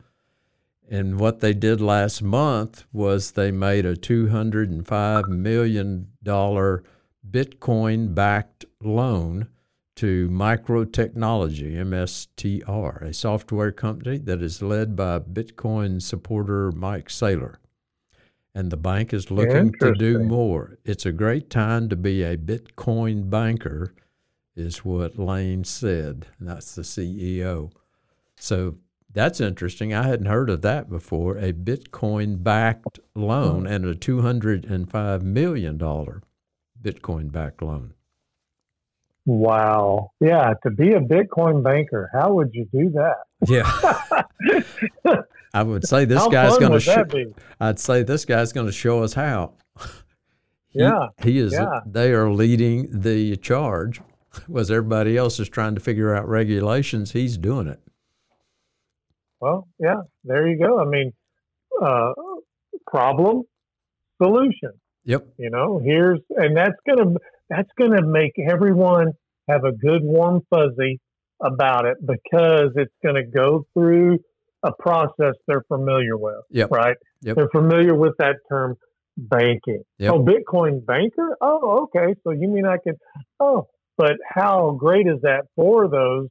[0.90, 9.48] And what they did last month was they made a $205 million Bitcoin backed loan
[9.96, 17.56] to Microtechnology, MSTR, a software company that is led by Bitcoin supporter Mike Saylor.
[18.58, 20.78] And the bank is looking to do more.
[20.84, 23.94] It's a great time to be a Bitcoin banker,
[24.56, 26.26] is what Lane said.
[26.40, 27.70] That's the CEO.
[28.34, 28.78] So
[29.12, 29.94] that's interesting.
[29.94, 31.36] I hadn't heard of that before.
[31.38, 37.94] A Bitcoin backed loan and a $205 million Bitcoin backed loan.
[39.24, 40.10] Wow.
[40.18, 43.18] Yeah, to be a Bitcoin banker, how would you do that?
[43.46, 45.22] Yeah.
[45.54, 47.34] I would say this how guy's going to.
[47.60, 49.54] I'd say this guy's going to show us how.
[50.70, 51.52] He- Yeah, he is.
[51.54, 51.80] yeah.
[51.86, 54.00] They are leading the charge,
[54.48, 57.12] was everybody else is trying to figure out regulations.
[57.12, 57.80] He's doing it.
[59.40, 60.78] Well, yeah, there you go.
[60.80, 61.12] I mean,
[61.80, 62.12] uh,
[62.86, 63.44] problem,
[64.22, 64.72] solution.
[65.04, 65.26] Yep.
[65.38, 67.14] You know, here's and that's gonna
[67.48, 69.12] that's gonna make everyone
[69.48, 71.00] have a good warm fuzzy
[71.40, 74.18] about it because it's gonna go through
[74.62, 76.42] a process they're familiar with.
[76.50, 76.70] Yep.
[76.70, 76.96] Right.
[77.22, 77.36] Yep.
[77.36, 78.76] They're familiar with that term
[79.16, 79.82] banking.
[79.98, 80.12] Yep.
[80.12, 81.36] Oh, Bitcoin banker?
[81.40, 82.14] Oh, okay.
[82.24, 82.94] So you mean I can
[83.40, 83.66] oh
[83.96, 86.28] but how great is that for those,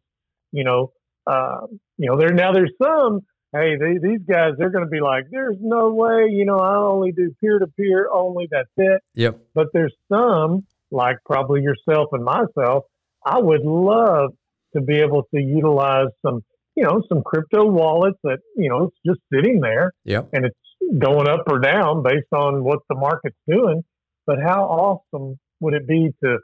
[0.53, 0.93] you know,
[1.29, 3.19] uh, you know, there now there's some
[3.53, 6.75] hey, they, these guys, they're going to be like, there's no way, you know, I
[6.77, 8.47] only do peer to peer only.
[8.51, 9.01] That's it.
[9.15, 9.39] Yep.
[9.53, 12.85] But there's some, like probably yourself and myself,
[13.25, 14.31] I would love
[14.73, 16.41] to be able to utilize some,
[16.77, 20.29] you know, some crypto wallets that, you know, it's just sitting there Yep.
[20.33, 20.55] and it's
[20.99, 23.83] going up or down based on what the market's doing.
[24.27, 26.37] But how awesome would it be to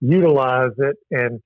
[0.00, 1.40] utilize it and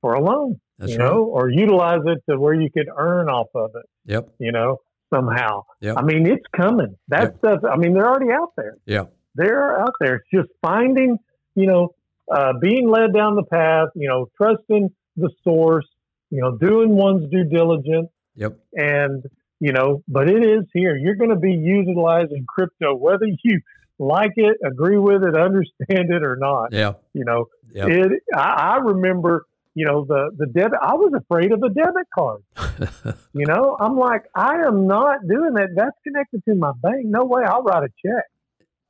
[0.00, 1.04] for a loan, That's you right.
[1.10, 4.28] know, or utilize it to where you could earn off of it, Yep.
[4.38, 4.78] you know,
[5.14, 5.62] somehow.
[5.80, 5.96] Yep.
[5.98, 6.96] I mean, it's coming.
[7.08, 7.38] That Yep.
[7.38, 9.04] stuff, I mean, they're already out there Yeah.
[9.34, 10.16] they're out there.
[10.16, 11.16] It's just finding,
[11.54, 11.94] you know,
[12.30, 15.86] uh, being led down the path, you know, trusting the source,
[16.30, 18.58] you know, doing one's due diligence, Yep.
[18.74, 19.24] and
[19.60, 20.96] you know, but it is here.
[20.96, 23.60] You're going to be utilizing crypto, whether you
[23.98, 26.72] like it, agree with it, understand it, or not.
[26.72, 26.92] Yeah.
[27.12, 27.88] You know, Yep.
[27.88, 28.12] it.
[28.34, 30.78] I, I remember, you know, the the debit.
[30.80, 32.42] I was afraid of a debit card.
[33.34, 35.68] You know, I'm like, I am not doing that.
[35.76, 37.04] That's connected to my bank.
[37.04, 37.42] No way.
[37.44, 38.24] I'll write a check.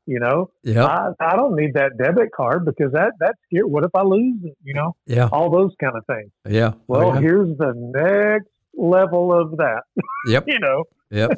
[0.09, 0.87] You know, Yeah.
[0.87, 3.65] I, I don't need that debit card because that that's scary.
[3.65, 4.57] What if I lose it?
[4.65, 5.29] You know, Yeah.
[5.31, 6.31] all those kind of things.
[6.49, 6.73] Yeah.
[6.75, 9.83] Oh, Well, here's the next level of that.
[10.29, 10.45] Yep.
[10.49, 11.31] you know, Yep.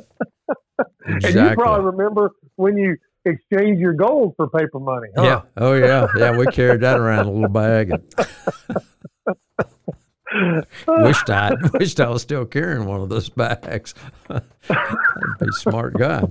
[1.05, 5.09] and you probably remember when you exchange your gold for paper money.
[5.17, 5.23] Huh?
[5.25, 5.41] Yeah.
[5.57, 6.07] Oh yeah.
[6.17, 6.37] Yeah.
[6.37, 8.03] We carried that around a little bag and
[10.87, 13.95] wished I wished I was still carrying one of those bags.
[14.29, 14.43] I'd
[15.41, 16.23] be a smart guy.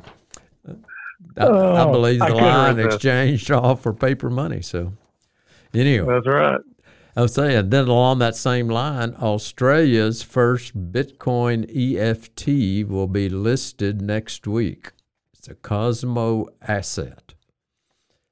[1.39, 4.61] I, I Oh, believe the couldn't line exchanged all for paper money.
[4.61, 4.93] So
[5.73, 6.59] anyway, That's right.
[7.15, 14.01] I was saying, then along that same line, Australia's first Bitcoin EFT will be listed
[14.01, 14.91] next week.
[15.33, 17.33] It's a Cosmo asset.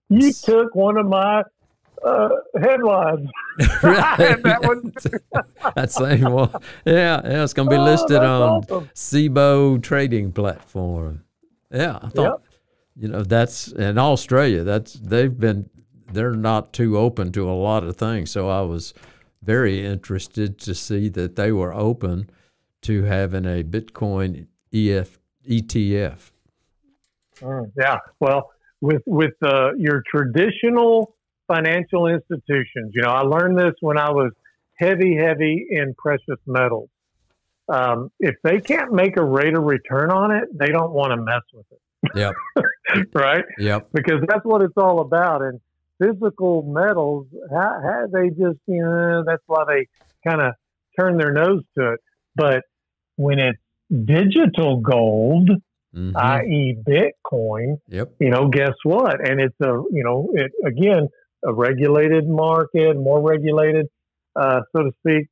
[0.10, 1.44] You took one of my
[2.06, 2.30] uh,
[2.62, 3.28] headlines.
[3.60, 4.94] I had that one.
[5.76, 6.52] that same one.
[6.86, 8.90] Yeah, yeah, it's going to be Oh, listed that's on awesome.
[8.96, 11.24] Cboe trading platform.
[11.72, 12.42] Yeah, I thought,
[12.98, 14.64] you know, that's in Australia.
[14.64, 15.70] That's they've been
[16.12, 18.32] they're not too open to a lot of things.
[18.32, 18.94] So I was
[19.42, 22.30] very interested to see that they were open
[22.84, 26.32] to having a Bitcoin EF ETF.
[27.78, 27.98] Yeah.
[28.20, 31.16] Well, with with uh, your traditional
[31.48, 34.32] financial institutions, you know, I learned this when I was
[34.76, 36.90] heavy, heavy in precious metals.
[37.70, 41.18] Um, if they can't make a rate of return on it, they don't want to
[41.18, 41.82] mess with it,
[42.16, 42.34] Yep,
[43.14, 43.44] right?
[43.58, 45.42] yep, Because that's what it's all about.
[45.42, 45.60] And
[46.02, 49.88] physical metals, how, how they just, you know, that's why they
[50.28, 50.54] kind of
[51.00, 52.00] turn their nose to it.
[52.36, 52.64] But
[53.16, 53.60] when it's
[54.06, 55.50] digital gold,
[55.96, 59.28] mhm, i.e., Bitcoin, yep, you know, guess what?
[59.28, 61.08] And it's a, you know, it again,
[61.44, 63.88] a regulated market, more regulated,
[64.36, 65.28] uh, so to speak.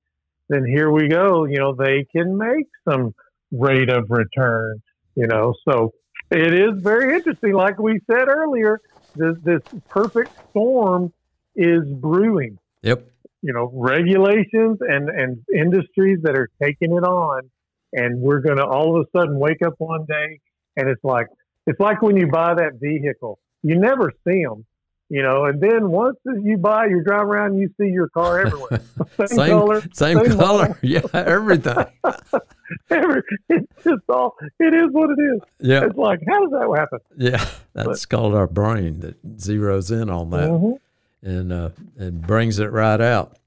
[0.50, 1.46] Then here we go.
[1.46, 3.14] You know, they can make some
[3.52, 4.82] rate of return.
[5.16, 5.94] You know, so
[6.32, 7.54] it is very interesting.
[7.54, 8.80] Like we said earlier,
[9.16, 11.14] this this perfect storm
[11.56, 12.58] is brewing.
[12.82, 13.10] yep,
[13.42, 17.50] You know, regulations and and industries that are taking it on,
[17.94, 20.40] and we're going to all of a sudden wake up one day
[20.78, 21.28] and it's like
[21.68, 24.66] it's like when you buy that vehicle, you never see them,
[25.10, 28.82] you know, and then once you buy, you drive around, you see your car everywhere,
[29.18, 31.86] same, same color, same same color, yeah, everything,
[32.90, 34.36] every, it's just all.
[34.60, 35.42] It is what it is.
[35.60, 37.00] yeah, It's like how does that happen?
[37.18, 37.46] yeah.
[37.74, 40.50] That's called our brain that zeroes in on that.
[40.50, 40.78] Mhm.
[41.22, 43.38] and uh, and brings it right out.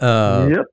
[0.00, 0.66] Uh, yep.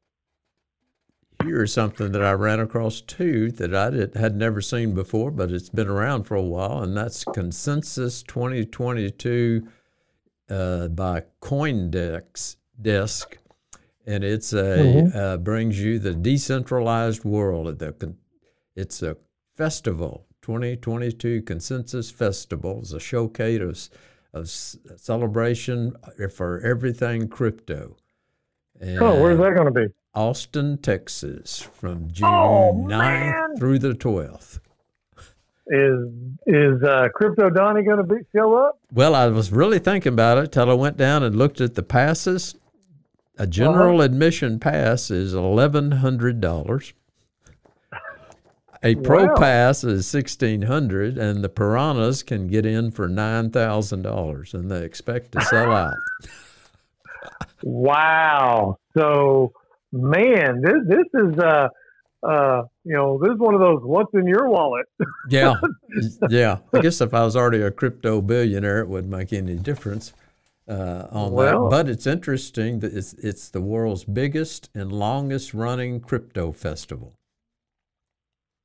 [1.43, 5.51] Here's something that I ran across too that I did, had never seen before, but
[5.51, 9.67] it's been around for a while, and that's Consensus 2022
[10.49, 13.38] uh, by Coindex Desk,
[14.06, 15.15] and it's a Mhm.
[15.15, 17.79] uh, brings you the decentralized world.
[17.79, 18.15] The
[18.75, 19.17] it's a
[19.56, 22.79] festival, 2022 Consensus Festival.
[22.82, 23.89] It's a showcase
[24.34, 24.49] of, of
[24.99, 25.95] celebration
[26.34, 27.97] for everything crypto.
[28.79, 29.93] And Oh, where's that going to be?
[30.15, 33.55] Austin, Texas, from June Oh, 9th man.
[33.57, 34.59] through the 12th.
[35.67, 36.09] Is
[36.45, 38.79] is uh, Crypto Donnie going to be show up?
[38.91, 41.83] Well, I was really thinking about it till I went down and looked at the
[41.83, 42.55] passes.
[43.38, 46.93] A general admission pass is eleven hundred dollars.
[48.83, 49.36] A pro Wow.
[49.38, 54.69] pass is sixteen hundred, and the piranhas can get in for nine thousand dollars, and
[54.69, 55.93] they expect to sell out.
[57.63, 58.77] Wow.
[58.97, 59.53] So,
[59.91, 61.69] man, this this is uh
[62.27, 64.86] uh you know this is one of those what's in your wallet.
[65.29, 65.55] Yeah,
[66.29, 66.57] yeah.
[66.73, 70.13] I guess if I was already a crypto billionaire, it wouldn't make any difference
[70.67, 71.69] uh, on Well- that.
[71.69, 77.13] But it's interesting that it's it's the world's biggest and longest running crypto festival.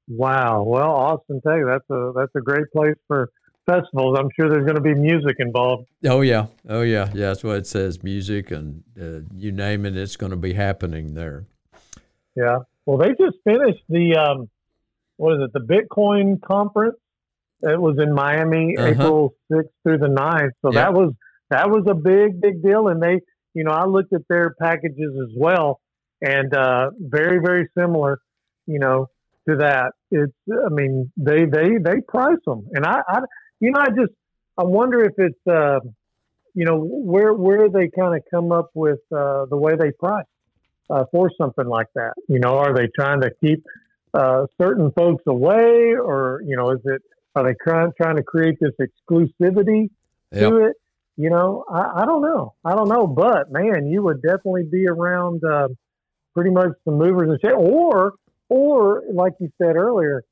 [0.08, 0.62] Wow.
[0.62, 3.30] Well, Austin, Texas, that's a that's a great place for
[3.68, 4.16] festivals.
[4.18, 5.88] I'm sure there's going to be music involved.
[6.06, 7.26] Oh yeah, oh yeah, yeah.
[7.28, 8.02] That's what it says.
[8.02, 11.44] Music and uh, you name it, it's going to be happening there.
[12.34, 12.58] Yeah.
[12.86, 14.48] Well, they just finished the um,
[15.16, 15.52] what is it?
[15.52, 16.96] The Bitcoin conference.
[17.60, 18.88] It was in Miami, Uh-huh.
[18.90, 20.50] April sixth through the 9th.
[20.62, 20.84] So Yeah.
[20.84, 21.12] that was
[21.50, 22.88] that was a big, big deal.
[22.88, 23.20] And they,
[23.54, 25.80] you know, I looked at their packages as well,
[26.22, 28.20] and uh, very, very similar,
[28.66, 29.06] you know,
[29.48, 29.92] to that.
[30.10, 33.20] It's, I mean, they they they price them, and I, I
[33.60, 34.12] you know, I just
[34.56, 35.80] I wonder if it's, uh,
[36.54, 40.24] you know, where where they kind of come up with uh, the way they price
[40.90, 42.14] uh, for something like that.
[42.28, 43.64] You know, are they trying to keep
[44.14, 47.02] uh, certain folks away, or you know, is it
[47.34, 49.90] are they trying trying to create this exclusivity
[50.30, 50.50] Yep.
[50.50, 50.76] to it?
[51.16, 52.54] You know, I, I don't know.
[52.64, 55.68] I don't know, but man, you would definitely be around uh,
[56.34, 58.14] pretty much the movers and shakers, or
[58.48, 60.24] or like you said earlier,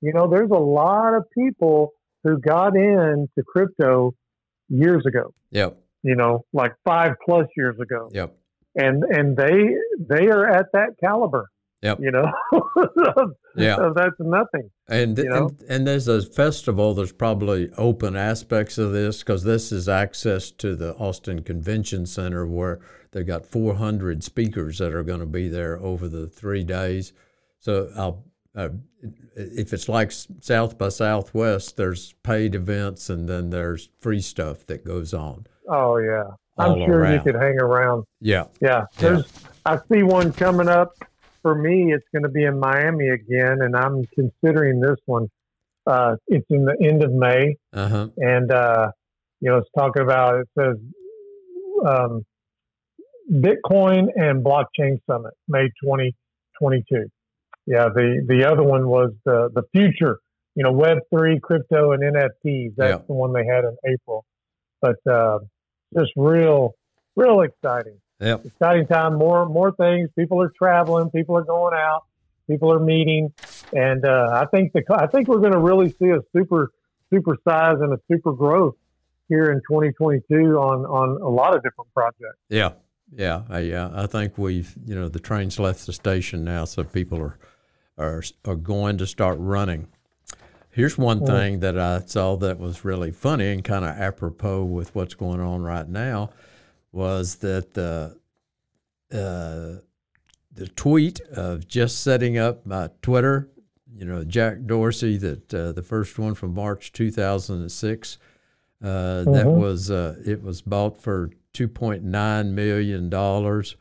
[0.00, 1.92] you know, there's a lot of people
[2.24, 4.14] who got into crypto
[4.68, 5.32] years ago.
[5.50, 5.78] Yep.
[6.02, 8.08] You know, like five plus years ago.
[8.12, 8.36] Yep.
[8.76, 9.76] And and they
[10.08, 11.48] they are at that caliber.
[11.82, 12.00] Yep.
[12.00, 12.26] You know,
[13.56, 13.76] yeah.
[13.76, 14.68] So that's nothing.
[14.88, 15.48] And, you know?
[15.48, 16.92] and and there's a festival.
[16.92, 22.46] There's probably open aspects of this because this is access to the Austin Convention Center
[22.46, 22.80] where
[23.12, 27.12] they've got 400 speakers that are going to be there over the three days.
[27.58, 28.24] So I'll.
[28.58, 28.70] Uh,
[29.36, 34.84] if it's like South by Southwest, there's paid events and then there's free stuff that
[34.84, 35.46] goes on.
[35.68, 36.24] Oh yeah,
[36.58, 38.04] I'm sure you could hang around.
[38.20, 38.46] Yeah.
[38.60, 39.32] Yeah, there's.
[39.64, 40.92] I see one coming up.
[41.42, 45.28] For me, it's going to be in Miami again, and I'm considering this one.
[45.86, 48.08] Uh, it's in the end of May, Uh huh.
[48.16, 48.90] and uh,
[49.40, 50.40] you know, it's talking about.
[50.40, 50.76] It says
[51.86, 52.24] um,
[53.32, 57.06] Bitcoin and Blockchain Summit, May 2022.
[57.68, 60.18] Yeah, the the other one was the the future.
[60.54, 62.74] You know, Web three, crypto, and NFTs.
[62.76, 63.06] That's Yeah.
[63.06, 64.24] the one they had in April.
[64.80, 65.40] But uh,
[65.96, 66.74] just real,
[67.14, 68.46] real exciting Yep.
[68.46, 69.14] exciting time.
[69.16, 70.08] More more things.
[70.18, 71.10] People are traveling.
[71.10, 72.04] People are going out.
[72.48, 73.32] People are meeting,
[73.74, 76.70] and uh, I think the I think we're going to really see a super
[77.12, 78.74] super size and a super growth
[79.28, 82.38] here in 2022 on on a lot of different projects.
[82.48, 82.70] Yeah,
[83.12, 83.90] yeah, I, yeah.
[83.92, 87.38] I think we've, you know, the train's left the station now, so people are
[87.98, 89.88] are are going to start running.
[90.70, 94.94] Here's one thing that I saw that was really funny and kind of apropos with
[94.94, 96.30] what's going on right now
[96.92, 98.14] was that uh,
[99.16, 99.80] uh,
[100.54, 103.48] the tweet of just setting up my Twitter,
[103.92, 108.18] you know, Jack Dorsey, that uh, the first one from March 2006,
[108.82, 109.56] uh, that Mhm.
[109.58, 113.74] was uh, it was bought for 2.9 million dollars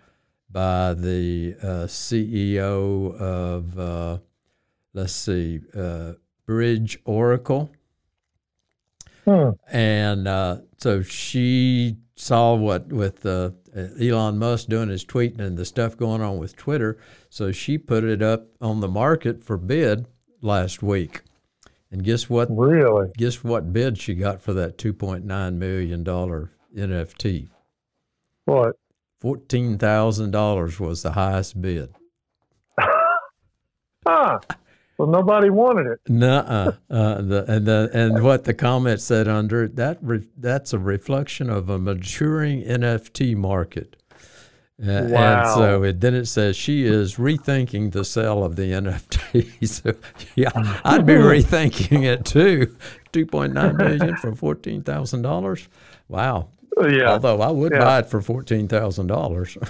[0.49, 4.17] by the uh, CEO of uh,
[4.97, 6.13] let's see, uh,
[6.45, 7.71] Bridge Oracle.
[9.25, 9.51] Hmm.
[9.71, 13.51] And uh, so she saw what with uh,
[14.01, 16.97] Elon Musk doing his tweeting and the stuff going on with Twitter.
[17.29, 20.07] So she put it up on the market for bid
[20.41, 21.21] last week.
[21.91, 22.47] And guess what?
[22.49, 23.11] Really?
[23.17, 27.49] Guess what bid she got for that two point nine million dollar NFT?
[28.45, 28.77] What?
[29.19, 31.93] Fourteen thousand dollars was the highest bid.
[34.09, 34.39] Ah,
[34.97, 35.99] well, nobody wanted it.
[36.07, 36.71] Nuh-uh.
[36.89, 40.79] Uh, the, and the and what the comment said under it that re, that's a
[40.79, 43.97] reflection of a maturing NFT market.
[44.81, 49.67] Uh, And so it then it says she is rethinking the sale of the NFT.
[49.67, 49.93] so
[50.35, 50.51] yeah,
[50.85, 52.75] I'd be rethinking it too.
[53.11, 55.67] Two point nine million for fourteen thousand dollars.
[56.07, 56.47] Wow.
[56.81, 57.13] Yeah.
[57.13, 57.79] Although I would Yeah.
[57.79, 59.57] buy it for fourteen thousand dollars.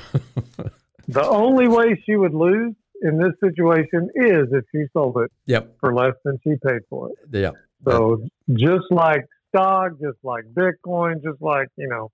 [1.10, 5.78] The only way she would lose in this situation is if she sold it yep.
[5.80, 7.16] for less than she paid for it.
[7.32, 7.52] Yeah.
[7.86, 12.12] So just like stock, just like Bitcoin, just like you know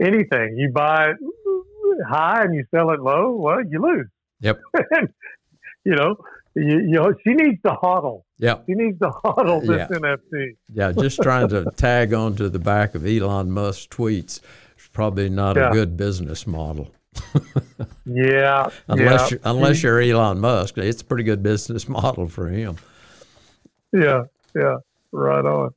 [0.00, 1.16] anything, you buy it
[2.08, 4.08] high and you sell it low, well, you lose.
[4.40, 4.60] Yep.
[5.84, 6.16] you know,
[6.62, 8.22] you, you know, she needs to HODL.
[8.38, 9.98] Yeah, She needs to HODL this Yeah.
[9.98, 10.56] NFT.
[10.72, 14.40] Yeah, just trying to tag onto the back of Elon Musk's tweets
[14.78, 15.70] is probably not Yeah.
[15.70, 16.90] a good business model.
[18.08, 22.48] Yeah, Unless yeah, you're, unless you're Elon Musk, it's a pretty good business model for
[22.48, 22.76] him.
[23.92, 24.76] yeah, yeah,
[25.12, 25.74] right on.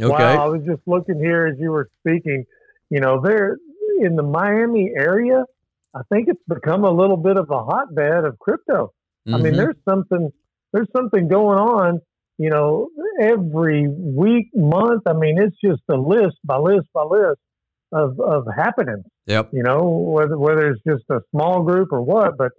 [0.00, 0.08] Okay.
[0.10, 2.44] Wow, I was just looking here as you were speaking.
[2.90, 3.58] You know, there
[4.00, 5.44] in the Miami area,
[5.94, 8.92] I think it's become a little bit of a hotbed of crypto.
[9.26, 9.56] I mean, Mhm.
[9.56, 10.30] there's something
[10.72, 12.00] there's something going on.
[12.38, 12.88] You know,
[13.20, 15.02] every week, month.
[15.06, 17.38] I mean, it's just a list by list by list
[17.92, 19.04] of of happenings.
[19.26, 19.50] Yep.
[19.52, 22.52] You know, whether whether it's just a small group or what, but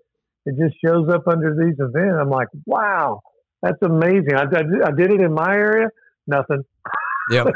[0.45, 2.17] it just shows up under these events.
[2.21, 3.21] I'm like, wow,
[3.61, 4.35] that's amazing.
[4.35, 5.87] I, I, I did it in my area,
[6.27, 6.63] nothing.
[7.31, 7.47] Yep.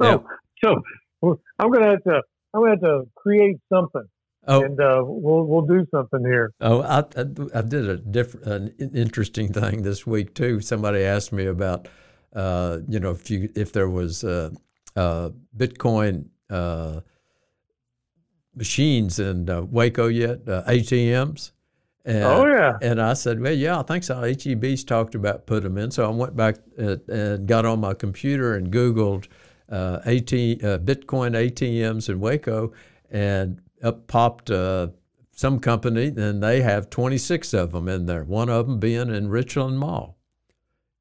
[0.00, 0.24] So, Yep.
[0.62, 2.20] so I'm gonna have to
[2.52, 4.04] I'm gonna have to create something,
[4.46, 6.52] Oh, and uh, we'll we'll do something here.
[6.60, 10.60] oh, I, I, I did a different, an interesting thing this week too.
[10.60, 11.88] Somebody asked me about,
[12.34, 14.50] uh, you know, if you if there was uh,
[14.94, 17.00] uh, Bitcoin uh,
[18.54, 21.52] machines in uh, Waco yet, uh, ATMs.
[22.04, 24.20] And, oh yeah, And I said, well, yeah, I think so.
[24.20, 25.90] HEB's talked about put them in.
[25.90, 29.26] So I went back and got on my computer and Googled
[29.68, 32.72] uh, AT, uh, Bitcoin ATMs in Waco,
[33.10, 34.88] and up popped uh,
[35.32, 38.24] some company, and they have 26 of them in there.
[38.24, 40.16] One of them being in Richland Mall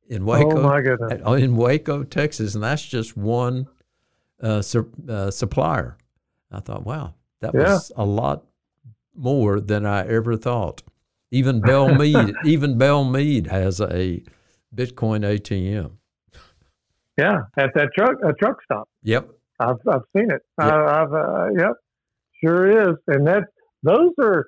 [0.07, 1.21] in Waco, oh goodness.
[1.25, 3.67] uh, in Waco, Texas, and that's just one
[4.41, 5.97] uh, su- uh, supplier.
[6.51, 7.73] I thought, wow, that Yeah.
[7.73, 8.43] was a lot
[9.15, 10.83] more than I ever thought.
[11.31, 14.21] Even Bell Mead, even Bell Mead has a
[14.75, 15.91] Bitcoin ATM.
[17.17, 18.89] Yeah, at that truck a truck stop.
[19.03, 19.29] Yep.
[19.59, 20.41] I've I've seen it.
[20.59, 20.73] Yep.
[20.73, 21.71] I've uh, yep,
[22.45, 22.95] sure is.
[23.07, 23.45] And that's
[23.83, 24.45] those are,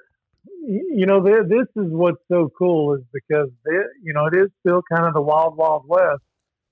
[0.61, 3.71] you know, this is what's so cool is because they,
[4.03, 6.21] you know it is still kind of the wild wild west.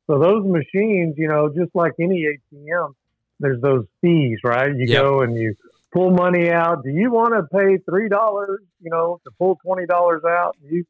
[0.07, 2.93] So those machines, you know, just like any ATM,
[3.39, 4.69] there's those fees, right?
[4.75, 5.01] You Yep.
[5.01, 5.55] go and you
[5.93, 6.83] pull money out.
[6.83, 10.55] Do you want to pay three dollars, you know, to pull twenty dollars out?
[10.61, 10.83] You,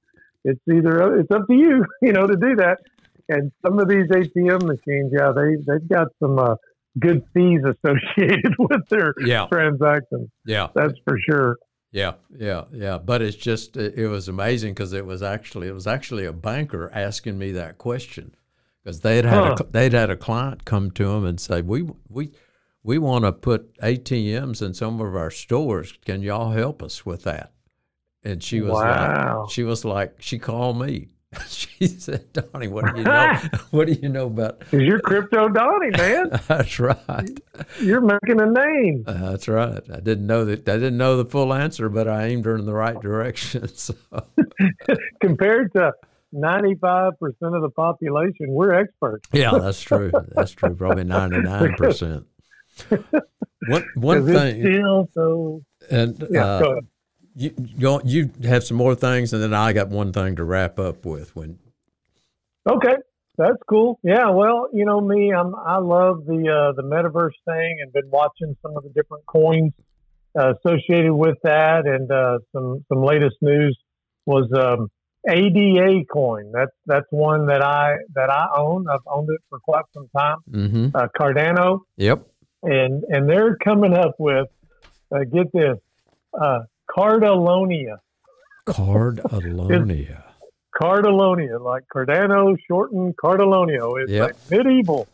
[0.43, 2.79] it's either it's up to you, you know, to do that.
[3.27, 6.55] And some of these ATM machines, yeah, they they've got some uh,
[6.99, 9.47] good fees associated with their Yeah.
[9.47, 10.29] transactions.
[10.45, 10.67] Yeah.
[10.75, 11.57] That's for sure.
[11.91, 12.97] Yeah, yeah, yeah.
[12.97, 16.33] But it's just it, it was amazing because it was actually it was actually a
[16.33, 18.35] banker asking me that question
[18.83, 19.55] because they had had Huh.
[19.61, 22.31] a, they'd had a client come to them and say we we
[22.83, 25.93] we want to put ATMs in some of our stores.
[26.05, 27.53] Can y'all help us with that?
[28.23, 29.41] And she was Wow.
[29.43, 31.07] like, she was like, she called me.
[31.47, 33.39] she said, Donnie, what do you know?
[33.71, 34.59] what do you know about?
[34.59, 36.39] Because you're crypto Donnie, man.
[36.47, 37.39] That's right.
[37.81, 39.03] You're making a name.
[39.07, 39.83] Uh, That's right.
[39.91, 40.67] I didn't know that.
[40.67, 43.67] I didn't know the full answer, but I aimed her in the right direction.
[43.75, 43.95] So.
[45.21, 45.91] Compared to
[46.33, 49.27] 95% of the population, we're experts.
[49.31, 50.11] Yeah, that's true.
[50.35, 50.75] That's true.
[50.75, 52.25] Probably ninety nine percent.
[53.67, 55.61] One one thing, still so.
[55.89, 56.87] and Yeah, uh, go ahead.
[57.35, 60.79] You you you have some more things, and then I got one thing to wrap
[60.79, 61.35] up with.
[61.35, 61.59] When
[62.69, 62.95] Okay,
[63.37, 63.99] that's cool.
[64.03, 68.09] Yeah, well, you know me, I'm I love the uh, the metaverse thing, and been
[68.09, 69.73] watching some of the different coins
[70.37, 73.77] uh, associated with that, and uh, some some latest news
[74.25, 74.89] was um,
[75.29, 76.51] ADA coin.
[76.53, 78.85] That's that's one that I that I own.
[78.89, 80.37] I've owned it for quite some time.
[80.49, 80.87] mm-hmm.
[80.95, 82.25] Uh, Cardano, Yep.
[82.63, 84.47] and and they're coming up with
[85.13, 85.77] uh, get this
[86.39, 86.59] uh,
[86.89, 87.97] Cardalonia.
[88.67, 90.23] Cardalonia.
[90.79, 94.01] Cardalonia, like Cardano shortened Cardalonio.
[94.01, 94.31] It's Yep.
[94.31, 95.07] a medieval,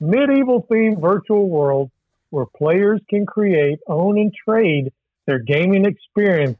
[0.00, 1.90] medieval themed virtual world
[2.30, 4.92] where players can create, own, and trade
[5.26, 6.58] their gaming experience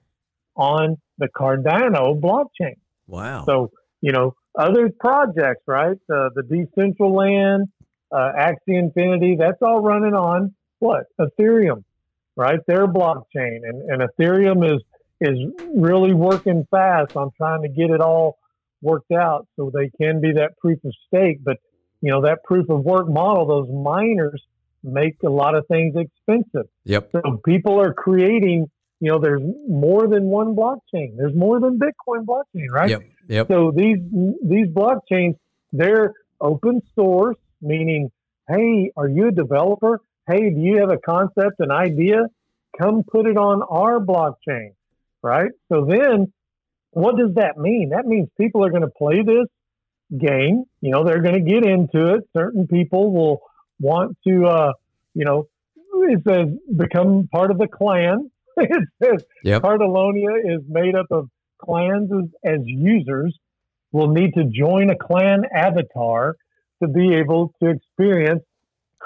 [0.57, 2.77] on the Cardano blockchain.
[3.09, 3.45] Wow.
[3.47, 5.99] So, you know, other projects, right?
[6.11, 7.65] Uh, the Decentraland,
[8.13, 11.07] uh, Axie Infinity, that's all running on what?
[11.21, 11.85] Ethereum,
[12.37, 12.61] right?
[12.66, 13.61] Their blockchain.
[13.64, 14.82] And, and Ethereum is,
[15.20, 15.39] is
[15.74, 18.39] really working fast on trying to get it all
[18.82, 21.39] worked out so they can be that proof of stake.
[21.43, 21.57] But,
[22.01, 24.43] you know, that proof of work model, those miners
[24.82, 26.68] make a lot of things expensive.
[26.84, 27.11] yep.
[27.12, 28.70] So people are creating,
[29.01, 31.16] you know, there's more than one blockchain.
[31.16, 32.91] There's more than Bitcoin blockchain, right?
[32.91, 33.03] Yep.
[33.28, 33.49] Yep.
[33.49, 33.99] So these
[34.43, 35.34] these blockchains,
[35.72, 38.11] they're open source, meaning,
[38.49, 40.01] hey, are you a developer?
[40.29, 42.27] Hey, do you have a concept, an idea?
[42.81, 44.74] Come put it on our blockchain,
[45.22, 45.51] right?
[45.70, 46.33] So then,
[46.91, 47.91] what does that mean?
[47.91, 49.47] That means people are going to play this
[50.18, 50.64] game.
[50.81, 52.24] You know, they're going to get into it.
[52.37, 53.41] Certain people will
[53.81, 54.72] want to, uh,
[55.14, 55.49] you know,
[56.09, 58.31] it says become part of the clan.
[58.57, 59.62] it says Yep.
[59.62, 63.37] Cardalonia is made up of clans as, as users
[63.93, 66.37] will need to join a clan avatar
[66.83, 68.43] to be able to experience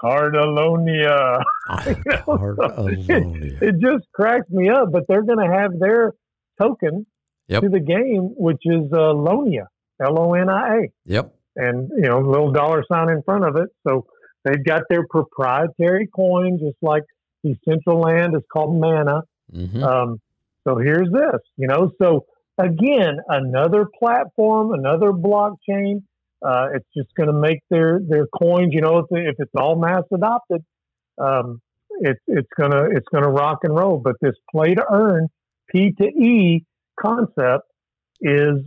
[0.03, 1.43] Cardalonia.
[1.69, 3.63] Cardalonia.
[3.63, 6.13] It just cracks me up, but they're going to have their
[6.61, 7.07] token
[7.49, 7.63] Yep.
[7.63, 9.67] to the game, which is uh, Lonia,
[10.01, 11.35] L O N I A Yep.
[11.57, 13.71] and you know, little dollar sign in front of it.
[13.85, 14.07] So
[14.45, 17.03] they've got their proprietary coin, just like
[17.43, 19.23] the Decentraland is called mana.
[19.53, 19.83] Mm-hmm.
[19.83, 20.21] Um,
[20.63, 21.91] so here's this, you know.
[22.01, 22.25] So
[22.57, 26.03] again, another platform, another blockchain.
[26.45, 29.77] Uh, it's just going to make their their coins, you know, if, if it's all
[29.77, 30.65] mass adopted,
[31.19, 31.61] um,
[32.01, 33.99] it's it's gonna it's gonna rock and roll.
[33.99, 35.29] But this play to earn,
[35.69, 36.65] P to E
[36.99, 37.65] concept
[38.21, 38.59] is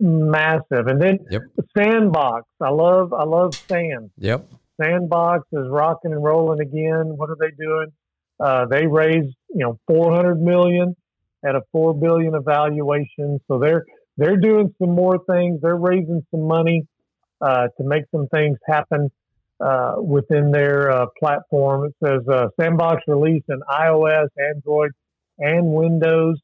[0.00, 0.88] massive.
[0.88, 1.42] And then Yep.
[1.76, 4.10] Sandbox, I love I love Sand.
[4.18, 4.48] Yep.
[4.80, 7.16] Sandbox is rocking and rolling again.
[7.16, 7.92] What are they doing?
[8.40, 10.96] Uh, they raised, you know, 400 million
[11.44, 13.38] at a 4 billion evaluation.
[13.46, 13.84] So they're
[14.16, 15.60] they're doing some more things.
[15.62, 16.86] They're raising some money
[17.42, 19.10] uh, to make some things happen
[19.60, 21.86] uh, within their uh, platform.
[21.86, 24.92] It says uh, Sandbox released in iOS, Android,
[25.38, 26.38] and Windows,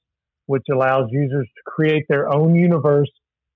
[0.46, 3.11] which allows users to create their own universe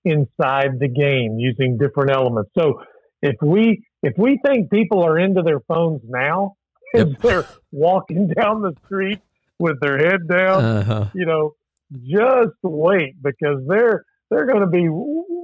[0.04, 2.50] inside the game using different elements.
[2.58, 2.82] So
[3.22, 6.54] if we if we think people are into their phones now
[6.94, 7.18] as Yep.
[7.22, 9.20] they're walking down the street
[9.60, 11.04] with their head down, Uh-huh.
[11.14, 11.54] you know,
[11.92, 14.88] just wait because they're they're going to be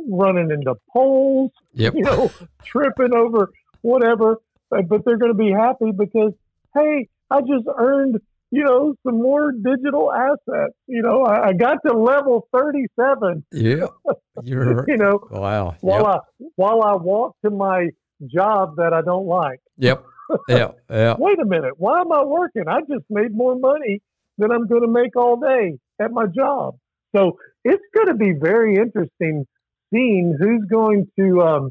[0.08, 1.94] running into poles, Yep.
[1.94, 2.30] you know,
[2.64, 3.50] tripping over
[3.82, 4.38] whatever,
[4.70, 6.32] but, but they're going to be happy because
[6.74, 8.18] hey, I just earned
[8.50, 10.74] you know some more digital assets.
[10.86, 13.44] You know, I, I got to level thirty-seven.
[13.52, 13.86] Yeah.
[14.42, 15.76] You're You know, wow.
[15.80, 16.06] while Yep.
[16.06, 16.18] I
[16.56, 17.90] while I walk to my
[18.26, 19.60] job that I don't like.
[19.78, 20.04] Yep.
[20.46, 20.72] Yeah.
[20.90, 21.14] Yeah.
[21.18, 21.72] Wait a minute.
[21.78, 22.64] Why am I working?
[22.68, 24.02] I just made more money
[24.36, 26.76] than I'm going to make all day at my job.
[27.16, 29.46] So it's going to be very interesting
[29.92, 31.70] seeing who's going to um,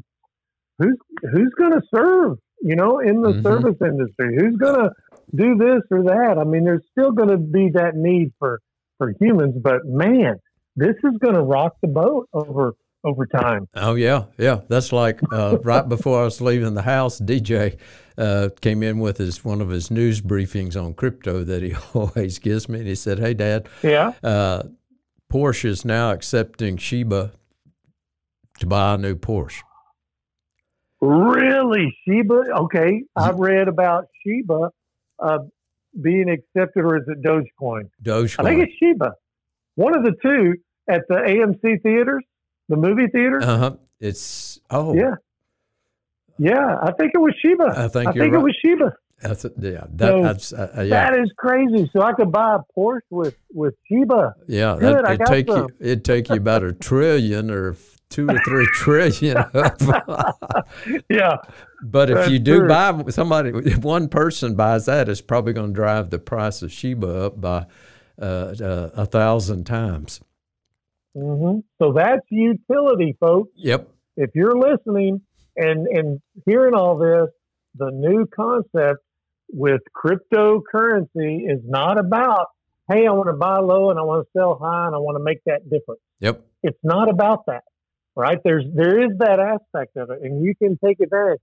[0.78, 0.96] who's
[1.32, 2.38] who's going to serve.
[2.60, 3.42] You know, in the Mhm.
[3.44, 4.90] service industry, who's going to
[5.34, 6.38] do this or that?
[6.38, 8.58] I mean, there's still going to be that need for
[8.98, 10.34] for humans, but man,
[10.74, 13.68] this is going to rock the boat over over time.
[13.76, 14.62] Oh yeah, yeah.
[14.68, 17.76] That's like uh, right before I was leaving the house, DJ
[18.18, 22.40] uh, came in with his one of his news briefings on crypto that he always
[22.40, 24.14] gives me, and he said, "Hey, Dad, Yeah.
[24.24, 24.64] uh,
[25.32, 27.30] Porsche is now accepting Shiba
[28.60, 29.62] to buy a new Porsche."
[31.00, 32.44] Really, Shiba?
[32.60, 34.70] Okay, I've read about Shiba
[35.20, 35.38] uh,
[36.00, 37.90] being accepted, or is it Dogecoin?
[38.02, 38.44] Dogecoin.
[38.44, 39.12] I think it's Shiba.
[39.76, 40.54] One of the two
[40.88, 42.24] at the AMC theaters,
[42.68, 43.40] the movie theater.
[43.42, 43.76] Uh huh.
[44.00, 45.14] It's oh Yeah,
[46.38, 46.76] yeah.
[46.82, 47.72] I think it was Shiba.
[47.76, 48.40] I think I think right.
[48.40, 48.92] it was Shiba.
[49.20, 49.52] That's it.
[49.58, 51.90] Yeah, that, So, that's uh, uh, yeah, That is crazy.
[51.92, 54.34] So I could buy a Porsche with with Shiba.
[54.46, 54.76] yeah.
[54.78, 55.68] good, That, I it'd got take you.
[55.80, 57.74] It'd take you about a trillion or
[58.10, 59.36] two or three trillion.
[61.10, 61.36] Yeah,
[61.82, 62.68] But if you do true.
[62.68, 66.72] buy somebody, if one person buys that, it's probably going to drive the price of
[66.72, 67.66] Shiba up by
[68.20, 68.24] uh,
[68.60, 70.20] uh, a thousand times.
[71.14, 73.50] hmm so that's utility, folks.
[73.56, 73.88] Yep.
[74.16, 75.20] if you're listening
[75.56, 77.28] and and hearing all this,
[77.76, 79.02] the new concept
[79.50, 82.46] with cryptocurrency is not about,
[82.90, 85.16] hey, I want to buy low and I want to sell high and I want
[85.16, 86.00] to make that difference.
[86.20, 86.44] Yep.
[86.64, 87.62] It's not about that,
[88.18, 88.38] right?
[88.44, 91.40] There's there is that aspect of it, and you can take advantage.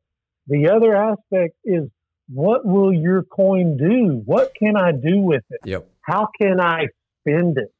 [0.47, 1.89] The other aspect is
[2.28, 4.21] what will your coin do?
[4.26, 5.61] What can I do with it?
[5.65, 5.88] Yep.
[6.01, 6.88] how can I
[7.21, 7.71] spend it?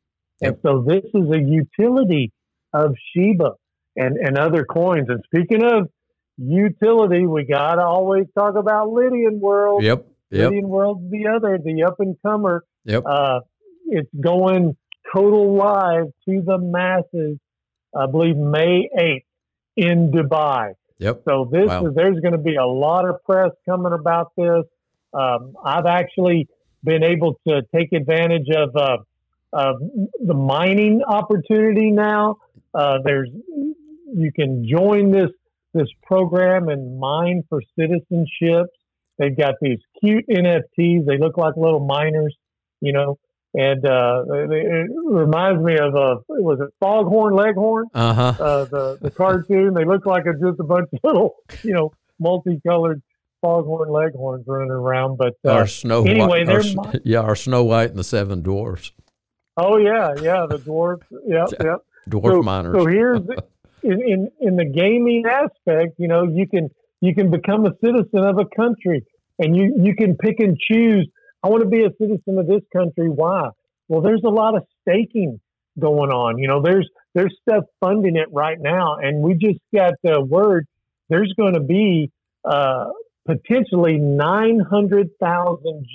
[0.42, 2.32] And so this is a utility
[2.74, 3.52] of Shiba
[3.96, 5.08] and, and other coins.
[5.10, 5.90] And speaking of
[6.38, 9.84] utility, we got to always talk about Lydian World.
[9.84, 10.06] Yep.
[10.32, 10.50] Yep.
[10.50, 12.64] Lydian World's the other, the up and comer.
[12.84, 13.04] Yep.
[13.06, 13.40] Uh,
[13.88, 14.76] it's going
[15.16, 17.38] total live to the masses,
[17.96, 19.24] I believe May 8th
[19.78, 20.74] in Dubai.
[21.00, 21.22] Yep.
[21.26, 21.88] So this Wow.
[21.88, 24.64] is there's going to be a lot of press coming about this.
[25.14, 26.48] Um, I've actually
[26.84, 28.98] been able to take advantage of uh,
[29.54, 29.78] of
[30.26, 32.38] the mining opportunity now.
[32.74, 33.30] Uh, there's
[34.14, 35.32] you can join this
[35.74, 38.68] this program and mine for citizenships.
[39.18, 41.06] They've got these cute NFTs.
[41.06, 42.36] They look like little miners,
[42.82, 43.18] you know.
[43.58, 47.86] And uh, it reminds me of uh, was it Foghorn Leghorn?
[47.94, 48.44] Uh huh.
[48.44, 49.74] uh, the the cartoon.
[49.74, 53.02] They look like a, just a bunch of little, you know, multicolored
[53.46, 55.18] foghorn leghorns running around.
[55.18, 56.50] But uh, our Snow anyway, White.
[56.50, 58.92] our mi- yeah, our Snow White and the Seven Dwarfs.
[59.58, 61.06] oh yeah, yeah, the dwarfs.
[61.28, 61.80] Yep, yep.
[62.10, 62.76] Dwarf so, miners.
[62.76, 63.22] So here's
[63.84, 66.70] in, in in the gaming aspect, you know, you can
[67.02, 69.06] you can become a citizen of a country,
[69.40, 71.08] and you you can pick and choose.
[71.46, 73.08] I want to be a citizen of this country.
[73.08, 73.50] Why?
[73.88, 75.40] Well, there's a lot of staking
[75.80, 76.40] going on.
[76.40, 80.66] You know, there's there's stuff funding it right now, and we just got the word
[81.10, 82.12] there's going to be
[82.44, 82.86] uh,
[83.28, 85.86] potentially 900,000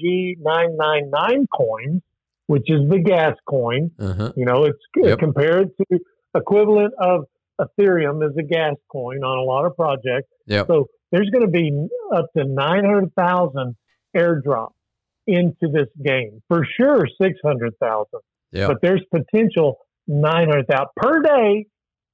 [0.41, 2.03] G999 coins,
[2.47, 3.91] which is the gas coin.
[3.99, 4.33] uh-huh.
[4.37, 5.19] You know, it's Yep.
[5.19, 5.99] compared to
[6.33, 7.25] equivalent of
[7.61, 10.29] Ethereum as a gas coin on a lot of projects.
[10.47, 10.69] Yep.
[10.69, 13.77] So there's going to be up to 900,000
[14.17, 14.71] airdrops
[15.27, 16.43] into this game.
[16.49, 18.07] For sure, 600,000.
[18.53, 18.69] Yep.
[18.69, 21.67] But there's potential 900,000 per day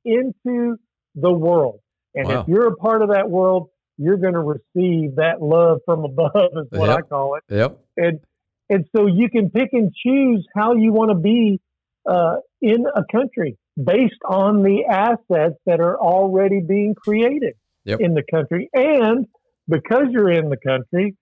[0.04, 0.76] into
[1.14, 1.80] the world.
[2.14, 2.40] And Wow.
[2.42, 6.52] if you're a part of that world, you're going to receive that love from above,
[6.56, 7.78] is what I call it Yep.
[7.96, 8.20] and
[8.68, 11.60] and so you can pick and choose how you want to be
[12.04, 17.54] uh, in a country based on the assets that are already being created
[17.84, 18.00] Yep.
[18.00, 19.26] in the country, and
[19.68, 21.16] because you're in the country,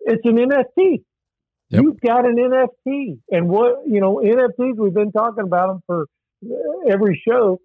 [0.00, 1.02] it's an NFT.
[1.70, 1.82] Yep.
[1.82, 4.76] You've got an NFT, and what you know, NFTs.
[4.76, 6.06] We've been talking about them for
[6.44, 7.60] uh, every show.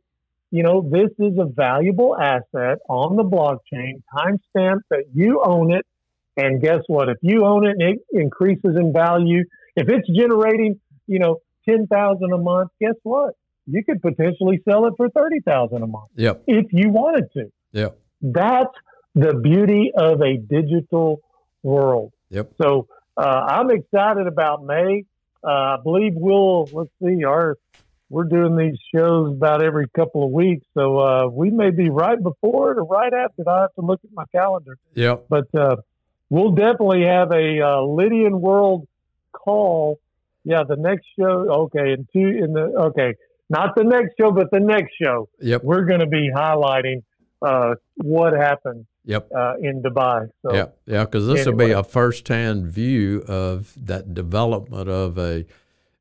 [0.52, 5.86] You know, this is a valuable asset on the blockchain, timestamp that you own it.
[6.38, 7.10] And guess what?
[7.10, 9.44] If you own it and it increases in value,
[9.76, 11.38] if it's generating, you know,
[11.68, 13.36] ten thousand a month, guess what?
[13.68, 16.44] You could potentially sell it for thirty thousand a month Yep.
[16.48, 17.52] if you wanted to.
[17.74, 17.90] Yeah.
[18.22, 18.74] That's
[19.14, 21.20] the beauty of a digital
[21.62, 22.14] world.
[22.30, 22.54] Yep.
[22.62, 22.88] So
[23.20, 25.06] uh, I'm excited about May.
[25.44, 27.58] Uh, I believe we'll let's see our
[28.10, 32.22] we're doing these shows about every couple of weeks, so uh, we may be right
[32.22, 33.44] before it or right after.
[33.44, 33.48] it.
[33.48, 35.26] I have to look at my calendar, Yep.
[35.30, 35.76] but uh,
[36.30, 38.88] we'll definitely have a uh, Lydian World
[39.32, 40.00] call.
[40.44, 41.46] Yeah, the next show.
[41.66, 43.14] Okay, in two in the okay,
[43.50, 45.64] not the next show, but the next show Yep.
[45.64, 47.04] we're going to be highlighting
[47.44, 49.32] uh, what happened Yep.
[49.36, 50.30] Uh, in Dubai.
[50.44, 55.46] So, yeah, yeah, because this will be a first-hand view of that development of a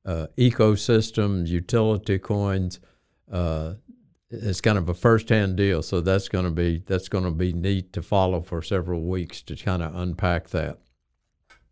[0.04, 2.80] uh, ecosystem, utility coins.
[3.32, 3.74] Uh,
[4.30, 7.50] it's kind of a first-hand deal, so that's going to be that's going to be
[7.54, 10.76] neat to follow for several weeks to kind of unpack that.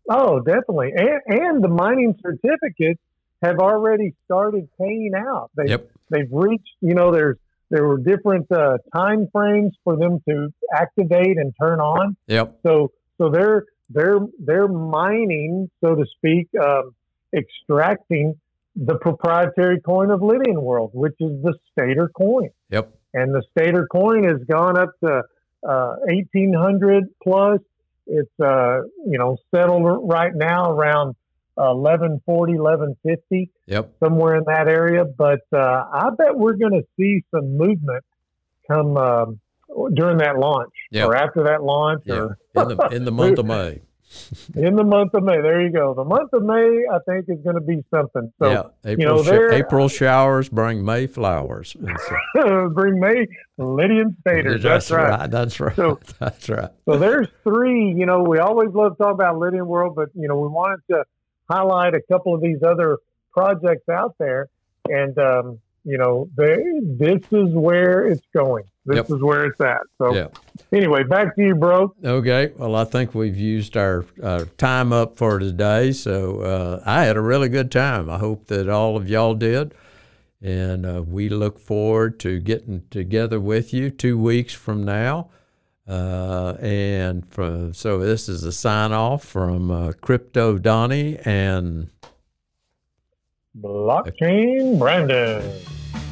[0.09, 0.93] Oh, definitely.
[0.95, 3.01] And, and the mining certificates
[3.43, 5.51] have already started paying out.
[5.55, 5.91] They, Yep.
[6.09, 7.37] They've reached, you know, there's
[7.69, 12.15] there were different uh, time frames for them to activate and turn on.
[12.27, 12.59] Yep.
[12.65, 16.95] So so they're they're they're mining, so to speak, um,
[17.35, 18.39] extracting
[18.75, 22.49] the proprietary coin of Lydian World, which is the Stater coin.
[22.69, 22.93] Yep.
[23.13, 25.23] And the Stater coin has gone up to
[25.67, 27.59] uh, 1800 plus.
[28.05, 31.15] It's uh, you know settled right now around
[31.57, 33.93] uh, 1140, 1150 Yep.
[34.03, 35.03] somewhere in that area.
[35.05, 35.57] But uh,
[35.91, 38.03] I bet we're going to see some movement
[38.69, 39.39] come um,
[39.93, 41.05] during that launch Yeah.
[41.05, 42.15] or after that launch Yeah.
[42.15, 43.81] or In the in the month of May.
[44.55, 45.41] in the month of May.
[45.41, 45.93] There you go.
[45.93, 48.31] The month of May, I think, is going to be something.
[48.41, 48.63] So yeah.
[48.85, 51.75] April know, sh- there- April showers bring May flowers.
[52.35, 53.27] So- bring May
[53.57, 54.63] Lydian Staters.
[54.63, 55.29] That's, right.
[55.29, 55.75] That's right.
[55.75, 56.69] So- that's right.
[56.85, 57.93] So there's three.
[57.97, 60.79] You know, we always love to talk about Lydian World, but you know, we wanted
[60.91, 61.03] to
[61.49, 62.97] highlight a couple of these other
[63.31, 64.47] projects out there,
[64.89, 66.57] and um, you know, they,
[66.97, 68.65] this is where it's going.
[68.85, 69.05] This Yep.
[69.11, 69.81] is where it's at.
[69.97, 70.27] So Yeah.
[70.73, 71.93] anyway, back to you, bro.
[72.03, 72.51] Okay.
[72.57, 75.93] Well, I think we've used our, our time up for today.
[75.93, 78.09] So uh, I had a really good time.
[78.09, 79.73] I hope that all of y'all did.
[80.41, 85.29] And uh, we look forward to getting together with you two weeks from now.
[85.87, 91.89] Uh, and from, so this is a sign off from uh, Crypto Donnie and
[93.57, 95.41] Blockchain Brandon.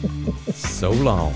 [0.54, 1.34] so long.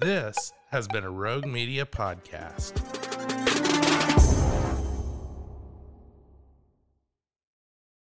[0.00, 3.01] This has been a Rogue Media podcast.